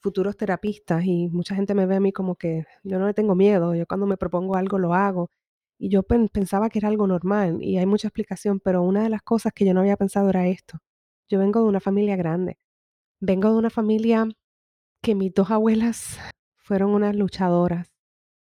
[0.01, 3.33] futuros terapistas y mucha gente me ve a mí como que yo no le tengo
[3.35, 5.31] miedo, yo cuando me propongo algo lo hago.
[5.79, 9.23] Y yo pensaba que era algo normal y hay mucha explicación, pero una de las
[9.23, 10.79] cosas que yo no había pensado era esto.
[11.27, 12.59] Yo vengo de una familia grande.
[13.19, 14.27] Vengo de una familia
[15.01, 16.19] que mis dos abuelas
[16.57, 17.91] fueron unas luchadoras.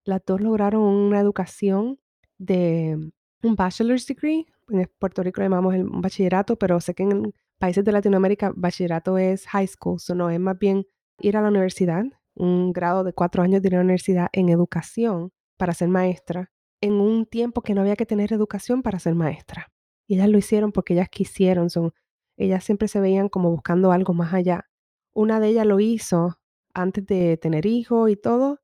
[0.05, 1.99] Las dos lograron una educación
[2.37, 3.11] de
[3.43, 4.45] un bachelor's degree.
[4.69, 9.45] En Puerto Rico llamamos el bachillerato, pero sé que en países de Latinoamérica bachillerato es
[9.47, 10.85] high school, o no es más bien
[11.19, 12.05] ir a la universidad,
[12.35, 16.51] un grado de cuatro años de ir a la universidad en educación para ser maestra,
[16.81, 19.71] en un tiempo que no había que tener educación para ser maestra.
[20.07, 21.91] Y ellas lo hicieron porque ellas quisieron, son
[22.39, 24.69] ellas siempre se veían como buscando algo más allá.
[25.13, 26.39] Una de ellas lo hizo
[26.73, 28.59] antes de tener hijos y todo,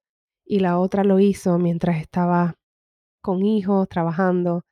[0.46, 2.56] y la otra lo hizo mientras estaba
[3.22, 4.64] con hijos, trabajando.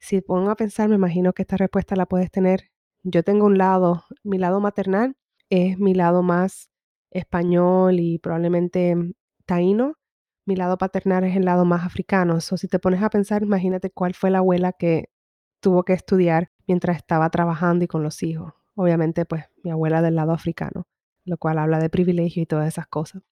[0.00, 2.70] Si pongo a pensar, me imagino que esta respuesta la puedes tener.
[3.04, 5.16] Yo tengo un lado, mi lado maternal
[5.48, 6.70] es mi lado más
[7.10, 8.96] español y probablemente
[9.46, 9.94] taíno.
[10.46, 12.40] Mi lado paternal es el lado más africano.
[12.40, 15.08] So, si te pones a pensar, imagínate cuál fue la abuela que
[15.60, 18.54] tuvo que estudiar mientras estaba trabajando y con los hijos.
[18.74, 20.86] Obviamente, pues mi abuela del lado africano,
[21.26, 23.22] lo cual habla de privilegio y todas esas cosas.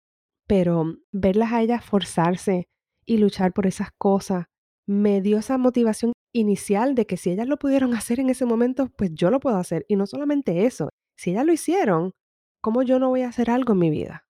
[0.46, 2.68] Pero verlas a ellas forzarse
[3.06, 4.44] y luchar por esas cosas
[4.86, 8.90] me dio esa motivación inicial de que si ellas lo pudieron hacer en ese momento,
[8.94, 9.86] pues yo lo puedo hacer.
[9.88, 12.12] Y no solamente eso, si ellas lo hicieron,
[12.60, 14.26] ¿cómo yo no voy a hacer algo en mi vida?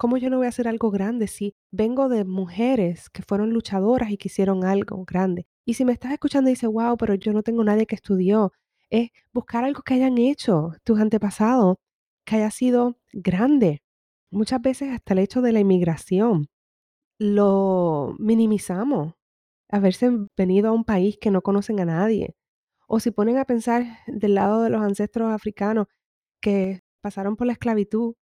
[0.00, 4.10] ¿Cómo yo no voy a hacer algo grande si vengo de mujeres que fueron luchadoras
[4.10, 5.46] y que hicieron algo grande?
[5.68, 8.54] Y si me estás escuchando y dices, wow, pero yo no tengo nadie que estudió,
[8.88, 11.76] es buscar algo que hayan hecho tus antepasados,
[12.24, 13.82] que haya sido grande.
[14.30, 16.48] Muchas veces hasta el hecho de la inmigración
[17.18, 19.12] lo minimizamos.
[19.68, 22.34] Haberse venido a un país que no conocen a nadie.
[22.86, 25.86] O si ponen a pensar del lado de los ancestros africanos
[26.40, 28.14] que pasaron por la esclavitud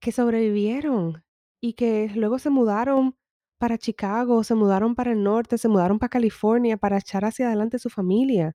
[0.00, 1.22] que sobrevivieron
[1.60, 3.18] y que luego se mudaron
[3.58, 7.78] para Chicago, se mudaron para el norte, se mudaron para California para echar hacia adelante
[7.78, 8.52] su familia.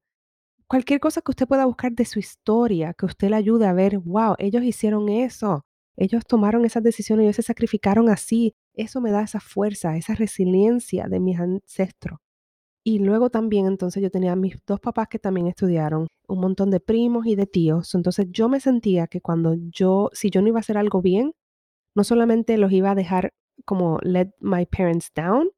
[0.67, 3.99] Cualquier cosa que usted pueda buscar de su historia, que usted le ayude a ver,
[3.99, 5.65] wow, ellos hicieron eso,
[5.97, 8.53] ellos tomaron esas decisiones, ellos se sacrificaron así.
[8.73, 12.19] Eso me da esa fuerza, esa resiliencia de mis ancestros.
[12.83, 16.79] Y luego también entonces yo tenía mis dos papás que también estudiaron, un montón de
[16.79, 17.93] primos y de tíos.
[17.93, 21.33] Entonces yo me sentía que cuando yo, si yo no iba a hacer algo bien,
[21.95, 23.31] no solamente los iba a dejar
[23.66, 25.49] como let my parents down,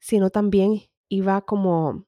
[0.00, 2.06] sino también iba como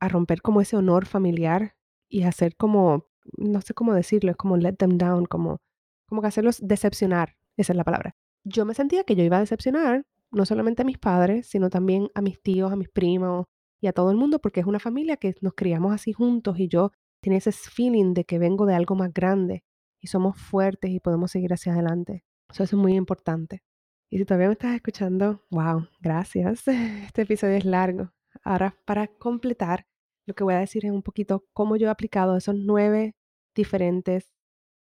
[0.00, 1.76] a romper como ese honor familiar
[2.08, 3.06] y hacer como,
[3.36, 5.58] no sé cómo decirlo, es como let them down, como,
[6.06, 8.14] como que hacerlos decepcionar, esa es la palabra.
[8.44, 12.10] Yo me sentía que yo iba a decepcionar no solamente a mis padres, sino también
[12.14, 13.46] a mis tíos, a mis primos
[13.80, 16.68] y a todo el mundo, porque es una familia que nos criamos así juntos y
[16.68, 19.64] yo tenía ese feeling de que vengo de algo más grande
[20.00, 22.24] y somos fuertes y podemos seguir hacia adelante.
[22.50, 23.62] Eso es muy importante.
[24.10, 26.66] Y si todavía me estás escuchando, wow, gracias.
[27.06, 28.10] Este episodio es largo.
[28.42, 29.86] Ahora, para completar,
[30.26, 33.14] lo que voy a decir es un poquito cómo yo he aplicado esos nueve
[33.54, 34.32] diferentes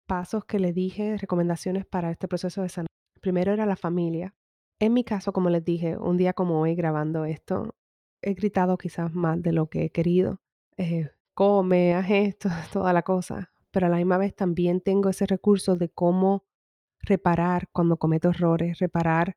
[0.08, 2.86] pasos que le dije, recomendaciones para este proceso de sanación.
[3.20, 4.34] Primero era la familia.
[4.80, 7.76] En mi caso, como les dije, un día como hoy grabando esto,
[8.22, 10.40] he gritado quizás más de lo que he querido.
[10.76, 13.52] Eh, come, haz esto, toda la cosa.
[13.70, 16.44] Pero a la misma vez también tengo ese recurso de cómo
[17.02, 19.36] reparar cuando cometo errores, reparar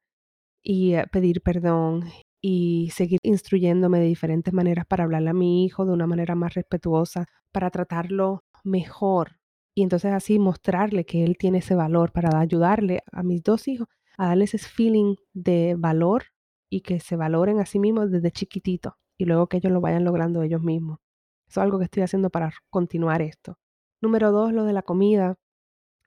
[0.63, 2.05] y eh, pedir perdón
[2.41, 6.53] y seguir instruyéndome de diferentes maneras para hablarle a mi hijo de una manera más
[6.53, 9.37] respetuosa, para tratarlo mejor
[9.75, 13.87] y entonces así mostrarle que él tiene ese valor para ayudarle a mis dos hijos
[14.17, 16.23] a darles ese feeling de valor
[16.69, 20.03] y que se valoren a sí mismos desde chiquitito y luego que ellos lo vayan
[20.03, 20.99] logrando ellos mismos.
[21.47, 23.57] Eso es algo que estoy haciendo para continuar esto.
[24.01, 25.35] Número dos, lo de la comida.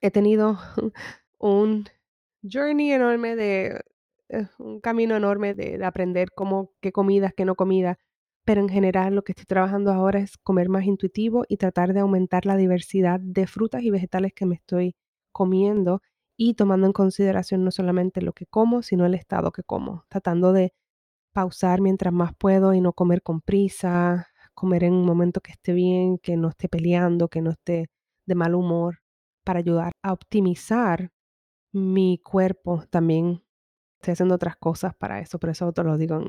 [0.01, 0.59] He tenido
[1.39, 1.86] un
[2.43, 3.80] journey enorme de,
[4.28, 7.97] eh, un camino enorme de, de aprender cómo, qué comidas, qué no comidas,
[8.45, 12.01] pero en general lo que estoy trabajando ahora es comer más intuitivo y tratar de
[12.01, 14.97] aumentar la diversidad de frutas y vegetales que me estoy
[15.32, 16.03] comiendo
[16.36, 20.53] y tomando en consideración no solamente lo que como, sino el estado que como, tratando
[20.53, 20.72] de
[21.32, 25.72] pausar mientras más puedo y no comer con prisa, comer en un momento que esté
[25.72, 27.91] bien, que no esté peleando, que no esté
[28.26, 29.01] de mal humor,
[29.45, 31.11] para ayudar a optimizar
[31.73, 33.45] mi cuerpo también.
[34.01, 36.21] Estoy haciendo otras cosas para eso, pero eso te lo digo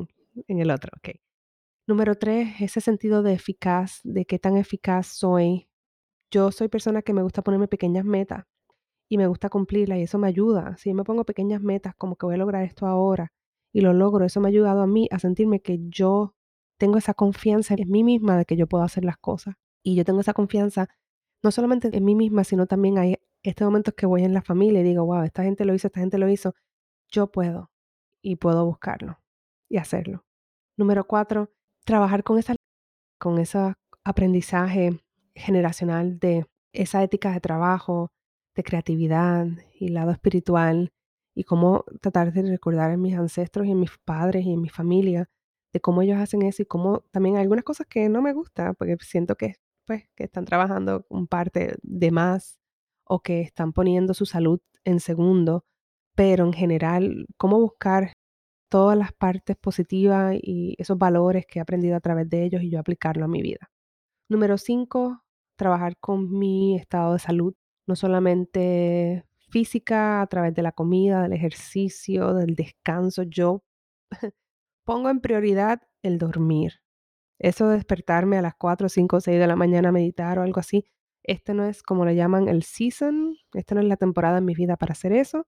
[0.47, 1.15] en, el otro, ok.
[1.87, 5.69] Número tres, ese sentido de eficaz, de qué tan eficaz soy.
[6.31, 8.45] Yo soy persona que me gusta ponerme pequeñas metas
[9.09, 10.77] y me gusta cumplirlas y eso me ayuda.
[10.77, 13.33] Si yo me pongo pequeñas metas como que voy a lograr esto ahora
[13.73, 16.35] y lo logro, eso me ha ayudado a mí a sentirme que yo
[16.77, 19.55] tengo esa confianza en mí misma de que yo puedo hacer las cosas.
[19.83, 20.89] Y yo tengo esa confianza
[21.43, 24.81] no solamente en mí misma, sino también hay este momento que voy en la familia
[24.81, 26.55] y digo, wow, esta gente lo hizo, esta gente lo hizo,
[27.09, 27.71] yo puedo
[28.21, 29.19] y puedo buscarlo
[29.69, 30.25] y hacerlo.
[30.77, 31.51] Número cuatro,
[31.85, 32.55] trabajar con esa
[33.19, 33.73] con ese
[34.03, 35.01] aprendizaje
[35.35, 38.11] generacional de esa ética de trabajo,
[38.55, 39.47] de creatividad
[39.79, 40.91] y lado espiritual
[41.35, 44.69] y cómo tratar de recordar a mis ancestros y a mis padres y a mi
[44.69, 45.29] familia
[45.73, 48.75] de cómo ellos hacen eso y cómo también hay algunas cosas que no me gustan
[48.75, 52.59] porque siento que pues que están trabajando un parte de más
[53.09, 55.65] o que están poniendo su salud en segundo,
[56.15, 58.13] pero en general cómo buscar
[58.69, 62.69] todas las partes positivas y esos valores que he aprendido a través de ellos y
[62.69, 63.71] yo aplicarlo a mi vida.
[64.29, 65.23] Número cinco,
[65.55, 67.55] trabajar con mi estado de salud,
[67.87, 73.23] no solamente física a través de la comida, del ejercicio, del descanso.
[73.23, 73.63] Yo
[74.85, 76.81] pongo en prioridad el dormir.
[77.39, 80.59] Eso de despertarme a las 4, 5, 6 de la mañana a meditar o algo
[80.59, 80.85] así,
[81.29, 84.55] este no es como le llaman el season, esta no es la temporada en mi
[84.55, 85.45] vida para hacer eso.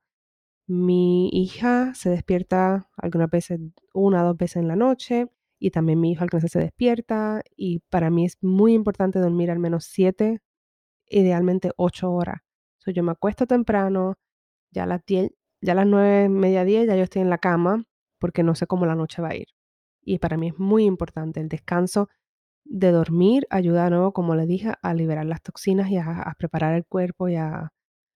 [0.68, 3.60] Mi hija se despierta algunas veces,
[3.94, 5.28] una o dos veces en la noche,
[5.60, 9.60] y también mi hijo veces se despierta, y para mí es muy importante dormir al
[9.60, 10.42] menos siete,
[11.10, 12.42] idealmente ocho horas.
[12.80, 14.16] So, yo me acuesto temprano,
[14.72, 17.86] ya a las 10, ya las nueve, media 10 ya yo estoy en la cama,
[18.20, 19.48] porque no sé cómo la noche va a ir.
[20.04, 22.10] Y para mí es muy importante el descanso
[22.72, 24.14] de dormir ayuda, ¿no?
[24.14, 27.70] Como le dije, a liberar las toxinas y a, a preparar el cuerpo y a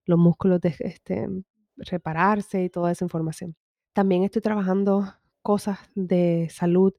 [0.05, 1.27] los músculos de este,
[1.77, 3.55] repararse y toda esa información.
[3.93, 6.93] También estoy trabajando cosas de salud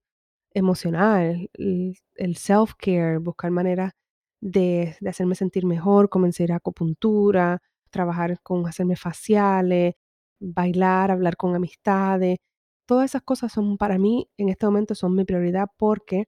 [0.52, 3.92] emocional, el, el self-care, buscar maneras
[4.40, 9.94] de, de hacerme sentir mejor, comenzar a acupuntura, trabajar con hacerme faciales,
[10.40, 12.38] bailar, hablar con amistades.
[12.86, 16.26] Todas esas cosas son para mí en este momento son mi prioridad porque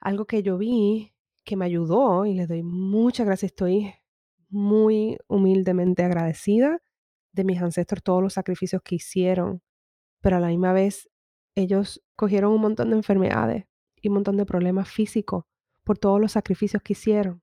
[0.00, 1.12] algo que yo vi
[1.44, 3.94] que me ayudó y le doy muchas gracias, estoy
[4.48, 6.82] muy humildemente agradecida
[7.32, 9.62] de mis ancestros, todos los sacrificios que hicieron,
[10.20, 11.08] pero a la misma vez
[11.54, 13.66] ellos cogieron un montón de enfermedades
[14.00, 15.44] y un montón de problemas físicos
[15.84, 17.42] por todos los sacrificios que hicieron.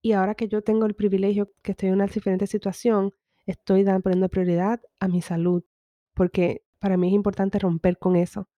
[0.00, 3.12] Y ahora que yo tengo el privilegio, que estoy en una diferente situación,
[3.46, 5.64] estoy dando, poniendo prioridad a mi salud,
[6.14, 8.48] porque para mí es importante romper con eso.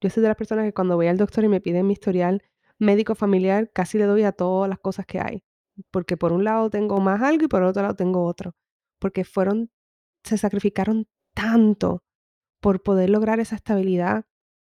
[0.00, 2.42] Yo soy de las personas que cuando voy al doctor y me piden mi historial
[2.78, 5.44] médico familiar, casi le doy a todas las cosas que hay,
[5.90, 8.54] porque por un lado tengo más algo y por otro lado tengo otro,
[8.98, 9.70] porque fueron,
[10.24, 12.02] se sacrificaron tanto
[12.60, 14.24] por poder lograr esa estabilidad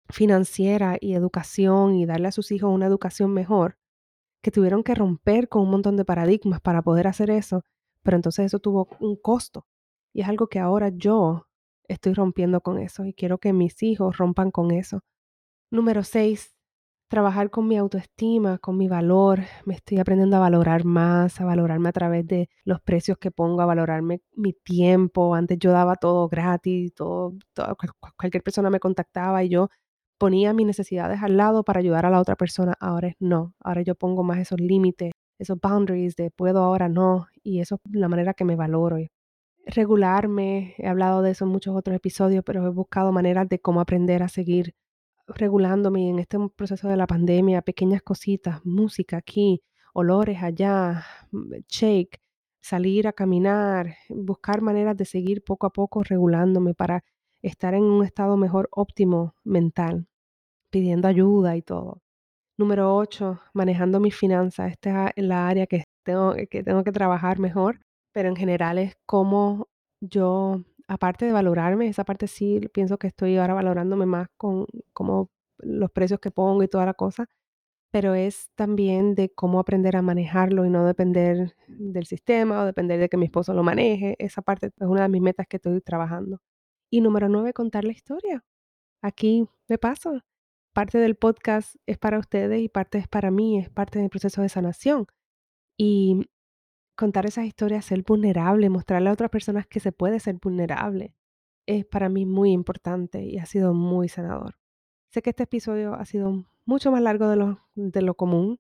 [0.09, 3.79] financiera y educación y darle a sus hijos una educación mejor,
[4.43, 7.65] que tuvieron que romper con un montón de paradigmas para poder hacer eso,
[8.03, 9.67] pero entonces eso tuvo un costo.
[10.13, 11.49] Y es algo que ahora yo
[11.89, 15.01] estoy rompiendo con eso y quiero que mis hijos rompan con eso.
[15.71, 16.56] Número seis,
[17.09, 19.41] trabajar con mi autoestima, con mi valor.
[19.65, 23.63] Me estoy aprendiendo a valorar más, a valorarme a través de los precios que pongo,
[23.63, 25.35] a valorarme mi tiempo.
[25.35, 27.35] Antes yo daba todo gratis, todo,
[28.17, 29.69] cualquier persona me contactaba y yo
[30.19, 32.75] ponía mis necesidades al lado para ayudar a la otra persona.
[32.81, 33.55] Ahora no.
[33.61, 37.27] Ahora yo pongo más esos límites, esos boundaries de puedo, ahora no.
[37.43, 38.99] Y eso es la manera que me valoro.
[39.67, 43.81] Regularme, he hablado de eso en muchos otros episodios, pero he buscado maneras de cómo
[43.81, 44.75] aprender a seguir
[45.27, 49.63] regulándome en este proceso de la pandemia, pequeñas cositas, música aquí,
[49.93, 52.21] olores allá, mm, shake,
[52.61, 57.05] salir a caminar, buscar maneras de seguir poco a poco regulándome para
[57.43, 60.09] estar en un estado mejor óptimo mental,
[60.71, 62.03] pidiendo ayuda y todo.
[62.59, 64.73] Número 8, manejando mis finanzas.
[64.73, 67.81] Esta es la área que tengo, que tengo que trabajar mejor,
[68.13, 69.69] pero en general es como
[70.01, 75.31] yo aparte de valorarme, esa parte sí pienso que estoy ahora valorándome más con como
[75.59, 77.27] los precios que pongo y toda la cosa,
[77.91, 83.01] pero es también de cómo aprender a manejarlo y no depender del sistema o depender
[83.01, 84.17] de que mi esposo lo maneje.
[84.19, 86.41] Esa parte es una de mis metas que estoy trabajando.
[86.91, 88.45] Y número nueve, contar la historia.
[89.03, 90.21] Aquí me paso.
[90.75, 94.43] Parte del podcast es para ustedes y parte es para mí, es parte del proceso
[94.43, 95.07] de sanación.
[95.79, 96.29] Y
[96.97, 101.15] contar esas historias, ser vulnerable, mostrarle a otras personas que se puede ser vulnerable,
[101.67, 104.57] es para mí muy importante y ha sido muy sanador.
[105.11, 108.59] Sé que este episodio ha sido mucho más largo de lo, de lo común.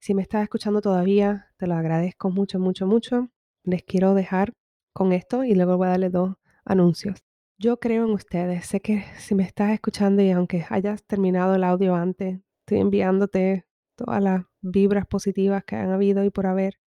[0.00, 3.30] Si me estás escuchando todavía, te lo agradezco mucho, mucho, mucho.
[3.64, 4.52] Les quiero dejar
[4.92, 7.24] con esto y luego voy a darle dos anuncios.
[7.58, 8.66] Yo creo en ustedes.
[8.66, 13.66] Sé que si me estás escuchando y aunque hayas terminado el audio antes, estoy enviándote
[13.96, 16.78] todas las vibras positivas que han habido y por haber.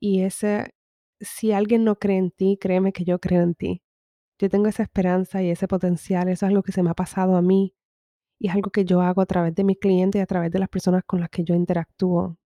[0.00, 0.70] Y ese,
[1.20, 3.82] si alguien no cree en ti, créeme que yo creo en ti.
[4.38, 7.36] Yo tengo esa esperanza y ese potencial, eso es algo que se me ha pasado
[7.36, 7.74] a mí
[8.40, 10.58] y es algo que yo hago a través de mis clientes y a través de
[10.58, 12.38] las personas con las que yo interactúo.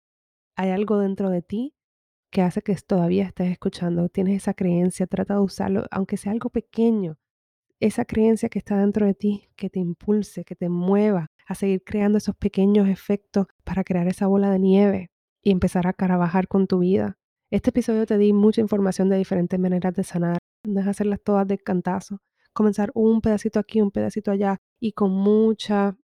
[0.55, 1.75] Hay algo dentro de ti
[2.31, 6.49] que hace que todavía estés escuchando, tienes esa creencia, trata de usarlo, aunque sea algo
[6.49, 7.19] pequeño,
[7.79, 11.83] esa creencia que está dentro de ti, que te impulse, que te mueva a seguir
[11.83, 15.11] creando esos pequeños efectos para crear esa bola de nieve
[15.43, 17.17] y empezar a trabajar con tu vida.
[17.53, 20.39] Este episodio te di mucha información de diferentes maneras de sanar.
[20.65, 22.17] No es hacerlas todas de cantazo.
[22.51, 25.95] Comenzar un pedacito aquí, un pedacito allá y con mucha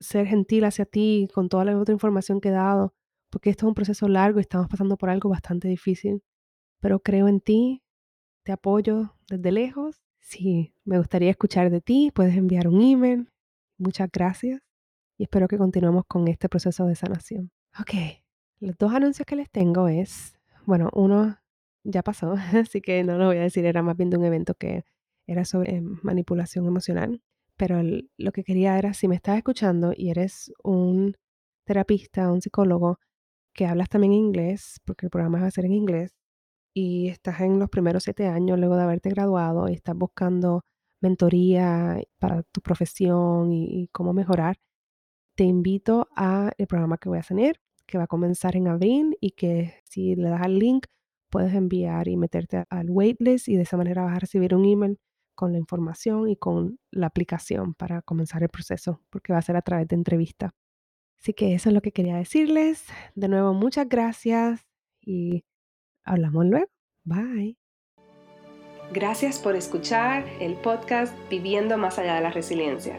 [0.00, 2.94] ser gentil hacia ti, con toda la otra información que he dado,
[3.30, 6.24] porque esto es un proceso largo y estamos pasando por algo bastante difícil.
[6.80, 7.80] Pero creo en ti,
[8.42, 10.02] te apoyo desde lejos.
[10.18, 13.30] Si me gustaría escuchar de ti, puedes enviar un email.
[13.78, 14.62] Muchas gracias
[15.16, 17.52] y espero que continuemos con este proceso de sanación.
[17.78, 17.92] Ok,
[18.58, 20.37] los dos anuncios que les tengo es
[20.68, 21.38] bueno, uno
[21.82, 22.34] ya pasó,
[22.68, 24.84] así que no lo voy a decir, era más bien de un evento que
[25.26, 27.22] era sobre manipulación emocional,
[27.56, 27.80] pero
[28.18, 31.16] lo que quería era, si me estás escuchando y eres un
[31.64, 32.98] terapista, un psicólogo,
[33.54, 36.14] que hablas también inglés, porque el programa va a ser en inglés,
[36.74, 40.64] y estás en los primeros siete años luego de haberte graduado y estás buscando
[41.00, 44.58] mentoría para tu profesión y, cómo mejorar,
[45.36, 49.16] te invito a el programa que voy a tener, que va a comenzar en abril
[49.20, 50.86] y que si le das al link
[51.30, 54.98] puedes enviar y meterte al waitlist y de esa manera vas a recibir un email
[55.34, 59.56] con la información y con la aplicación para comenzar el proceso, porque va a ser
[59.56, 60.54] a través de entrevista.
[61.20, 62.86] Así que eso es lo que quería decirles.
[63.14, 64.66] De nuevo, muchas gracias
[65.00, 65.44] y
[66.04, 66.66] hablamos luego.
[67.04, 67.56] Bye.
[68.92, 72.98] Gracias por escuchar el podcast Viviendo más allá de la resiliencia.